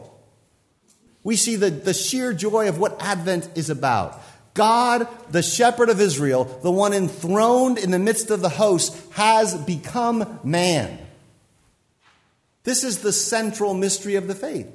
we 1.24 1.36
see 1.38 1.56
the, 1.56 1.70
the 1.70 1.94
sheer 1.94 2.34
joy 2.34 2.68
of 2.68 2.78
what 2.78 3.02
Advent 3.02 3.50
is 3.56 3.70
about. 3.70 4.22
God, 4.54 5.08
the 5.32 5.42
shepherd 5.42 5.89
of 5.89 6.00
Israel, 6.00 6.44
the 6.62 6.72
one 6.72 6.94
enthroned 6.94 7.78
in 7.78 7.92
the 7.92 8.00
midst 8.00 8.30
of 8.30 8.42
the 8.42 8.50
host, 8.50 8.96
has 9.13 9.56
become 9.56 10.39
man. 10.44 11.00
This 12.63 12.84
is 12.84 13.00
the 13.00 13.13
central 13.13 13.74
mystery 13.74 14.16
of 14.16 14.28
the 14.28 14.36
faith. 14.36 14.68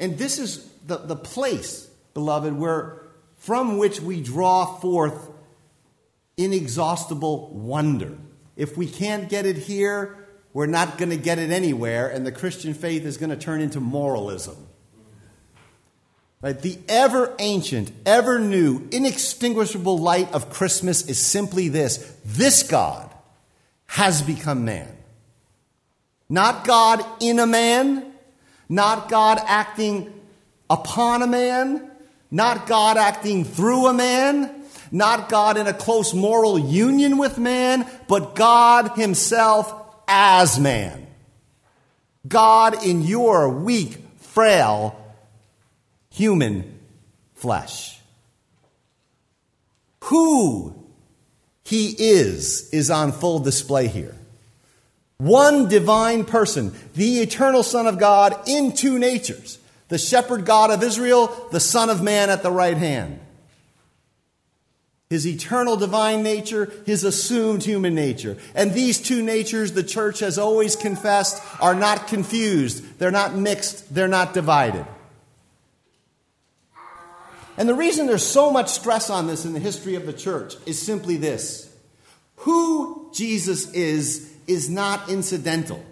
And 0.00 0.18
this 0.18 0.38
is 0.38 0.66
the, 0.86 0.96
the 0.96 1.14
place, 1.14 1.86
beloved, 2.14 2.54
where 2.54 3.02
from 3.36 3.78
which 3.78 4.00
we 4.00 4.20
draw 4.20 4.66
forth 4.78 5.30
inexhaustible 6.36 7.50
wonder. 7.54 8.18
If 8.56 8.76
we 8.76 8.86
can't 8.86 9.28
get 9.28 9.46
it 9.46 9.56
here, 9.56 10.28
we're 10.52 10.66
not 10.66 10.98
going 10.98 11.10
to 11.10 11.16
get 11.16 11.38
it 11.38 11.50
anywhere, 11.50 12.08
and 12.08 12.26
the 12.26 12.32
Christian 12.32 12.74
faith 12.74 13.04
is 13.04 13.16
going 13.16 13.30
to 13.30 13.36
turn 13.36 13.60
into 13.60 13.78
moralism. 13.78 14.56
Right? 16.42 16.58
The 16.58 16.78
ever 16.88 17.34
ancient, 17.38 17.92
ever 18.06 18.38
new, 18.38 18.88
inextinguishable 18.90 19.98
light 19.98 20.32
of 20.32 20.50
Christmas 20.50 21.06
is 21.06 21.18
simply 21.18 21.68
this 21.68 21.98
this 22.24 22.62
God 22.62 23.10
has 23.86 24.22
become 24.22 24.64
man. 24.64 24.96
Not 26.28 26.66
God 26.66 27.04
in 27.20 27.38
a 27.38 27.46
man, 27.46 28.09
not 28.70 29.08
God 29.08 29.42
acting 29.44 30.14
upon 30.70 31.22
a 31.22 31.26
man, 31.26 31.90
not 32.30 32.68
God 32.68 32.96
acting 32.96 33.44
through 33.44 33.88
a 33.88 33.92
man, 33.92 34.64
not 34.92 35.28
God 35.28 35.58
in 35.58 35.66
a 35.66 35.74
close 35.74 36.14
moral 36.14 36.56
union 36.56 37.18
with 37.18 37.36
man, 37.36 37.84
but 38.06 38.36
God 38.36 38.92
Himself 38.96 39.74
as 40.06 40.58
man. 40.58 41.08
God 42.26 42.84
in 42.84 43.02
your 43.02 43.48
weak, 43.48 43.98
frail, 44.18 44.96
human 46.10 46.78
flesh. 47.34 47.98
Who 50.04 50.74
He 51.64 51.88
is 51.98 52.70
is 52.72 52.88
on 52.88 53.10
full 53.10 53.40
display 53.40 53.88
here. 53.88 54.19
One 55.20 55.68
divine 55.68 56.24
person, 56.24 56.74
the 56.94 57.20
eternal 57.20 57.62
Son 57.62 57.86
of 57.86 57.98
God 57.98 58.48
in 58.48 58.72
two 58.72 58.98
natures 58.98 59.58
the 59.88 59.98
shepherd 59.98 60.44
God 60.44 60.70
of 60.70 60.82
Israel, 60.82 61.48
the 61.50 61.60
Son 61.60 61.90
of 61.90 62.00
Man 62.00 62.30
at 62.30 62.42
the 62.42 62.50
right 62.50 62.76
hand 62.76 63.20
his 65.10 65.26
eternal 65.26 65.76
divine 65.76 66.22
nature, 66.22 66.72
his 66.86 67.02
assumed 67.02 67.64
human 67.64 67.96
nature. 67.96 68.38
And 68.54 68.72
these 68.72 69.00
two 69.00 69.24
natures, 69.24 69.72
the 69.72 69.82
church 69.82 70.20
has 70.20 70.38
always 70.38 70.76
confessed, 70.76 71.42
are 71.60 71.74
not 71.74 72.06
confused. 72.06 73.00
They're 73.00 73.10
not 73.10 73.34
mixed. 73.34 73.92
They're 73.92 74.06
not 74.06 74.34
divided. 74.34 74.86
And 77.58 77.68
the 77.68 77.74
reason 77.74 78.06
there's 78.06 78.24
so 78.24 78.52
much 78.52 78.68
stress 78.68 79.10
on 79.10 79.26
this 79.26 79.44
in 79.44 79.52
the 79.52 79.58
history 79.58 79.96
of 79.96 80.06
the 80.06 80.12
church 80.12 80.54
is 80.64 80.80
simply 80.80 81.16
this 81.16 81.66
who 82.36 83.10
Jesus 83.12 83.70
is, 83.72 84.29
is 84.50 84.68
not 84.68 85.08
incidental. 85.08 85.84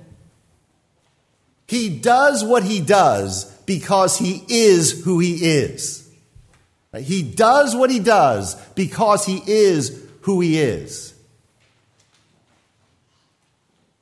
He 1.66 1.98
does 1.98 2.42
what 2.42 2.64
he 2.64 2.80
does 2.80 3.44
because 3.66 4.18
he 4.18 4.42
is 4.48 5.04
who 5.04 5.18
he 5.18 5.34
is. 5.34 6.08
He 6.96 7.22
does 7.22 7.76
what 7.76 7.90
he 7.90 7.98
does 7.98 8.54
because 8.70 9.26
he 9.26 9.42
is 9.46 10.02
who 10.22 10.40
he 10.40 10.58
is. 10.58 11.14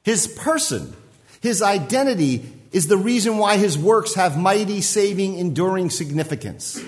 His 0.04 0.28
person, 0.28 0.94
his 1.40 1.62
identity, 1.62 2.52
is 2.70 2.86
the 2.86 2.96
reason 2.96 3.38
why 3.38 3.56
his 3.56 3.76
works 3.76 4.14
have 4.14 4.38
mighty, 4.38 4.80
saving, 4.80 5.36
enduring 5.36 5.90
significance. 5.90 6.80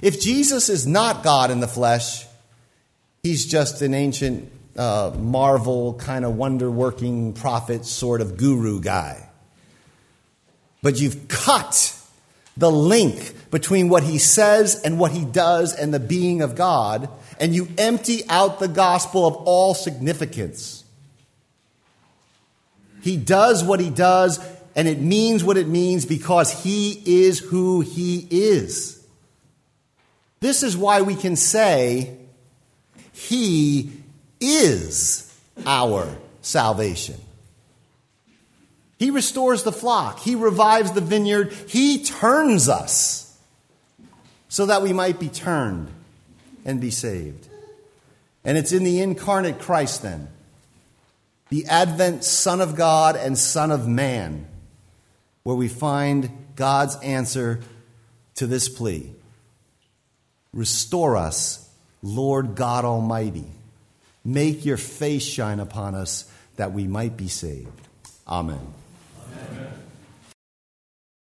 If 0.00 0.20
Jesus 0.20 0.70
is 0.70 0.86
not 0.86 1.22
God 1.22 1.50
in 1.50 1.60
the 1.60 1.68
flesh, 1.68 2.24
he's 3.22 3.44
just 3.44 3.82
an 3.82 3.92
ancient 3.92 4.50
uh, 4.76 5.12
marvel, 5.18 5.94
kind 5.94 6.24
of 6.24 6.36
wonder 6.36 6.70
working 6.70 7.32
prophet, 7.32 7.84
sort 7.84 8.20
of 8.20 8.36
guru 8.36 8.80
guy. 8.80 9.28
But 10.82 11.00
you've 11.00 11.28
cut 11.28 11.98
the 12.56 12.70
link 12.70 13.34
between 13.50 13.88
what 13.88 14.02
he 14.02 14.18
says 14.18 14.80
and 14.82 14.98
what 14.98 15.12
he 15.12 15.24
does 15.24 15.74
and 15.74 15.92
the 15.92 16.00
being 16.00 16.42
of 16.42 16.54
God, 16.54 17.08
and 17.38 17.54
you 17.54 17.68
empty 17.76 18.22
out 18.28 18.58
the 18.58 18.68
gospel 18.68 19.26
of 19.26 19.34
all 19.36 19.74
significance. 19.74 20.84
He 23.02 23.16
does 23.16 23.62
what 23.62 23.80
he 23.80 23.90
does, 23.90 24.40
and 24.74 24.88
it 24.88 25.00
means 25.00 25.44
what 25.44 25.56
it 25.56 25.68
means 25.68 26.06
because 26.06 26.64
he 26.64 27.02
is 27.04 27.38
who 27.38 27.80
he 27.80 28.26
is. 28.30 28.96
This 30.40 30.62
is 30.62 30.76
why 30.76 31.02
we 31.02 31.14
can 31.14 31.36
say, 31.36 32.16
He 33.12 33.92
is 34.40 35.32
our 35.64 36.08
salvation. 36.42 37.16
He 38.98 39.10
restores 39.10 39.62
the 39.62 39.72
flock. 39.72 40.20
He 40.20 40.34
revives 40.34 40.92
the 40.92 41.00
vineyard. 41.00 41.52
He 41.52 42.02
turns 42.02 42.68
us 42.68 43.38
so 44.48 44.66
that 44.66 44.82
we 44.82 44.92
might 44.92 45.20
be 45.20 45.28
turned 45.28 45.88
and 46.64 46.80
be 46.80 46.90
saved. 46.90 47.46
And 48.44 48.56
it's 48.56 48.72
in 48.72 48.84
the 48.84 49.00
incarnate 49.00 49.58
Christ, 49.58 50.02
then, 50.02 50.28
the 51.48 51.66
Advent 51.66 52.24
Son 52.24 52.60
of 52.60 52.76
God 52.76 53.16
and 53.16 53.36
Son 53.36 53.70
of 53.70 53.86
Man, 53.86 54.46
where 55.42 55.56
we 55.56 55.68
find 55.68 56.30
God's 56.54 56.96
answer 56.96 57.60
to 58.36 58.46
this 58.46 58.68
plea 58.68 59.12
Restore 60.52 61.18
us, 61.18 61.68
Lord 62.02 62.54
God 62.54 62.86
Almighty. 62.86 63.55
Make 64.26 64.64
your 64.64 64.76
face 64.76 65.22
shine 65.22 65.60
upon 65.60 65.94
us 65.94 66.28
that 66.56 66.72
we 66.72 66.88
might 66.88 67.16
be 67.16 67.28
saved. 67.28 67.68
Amen. 68.26 68.58
Amen. 69.30 69.72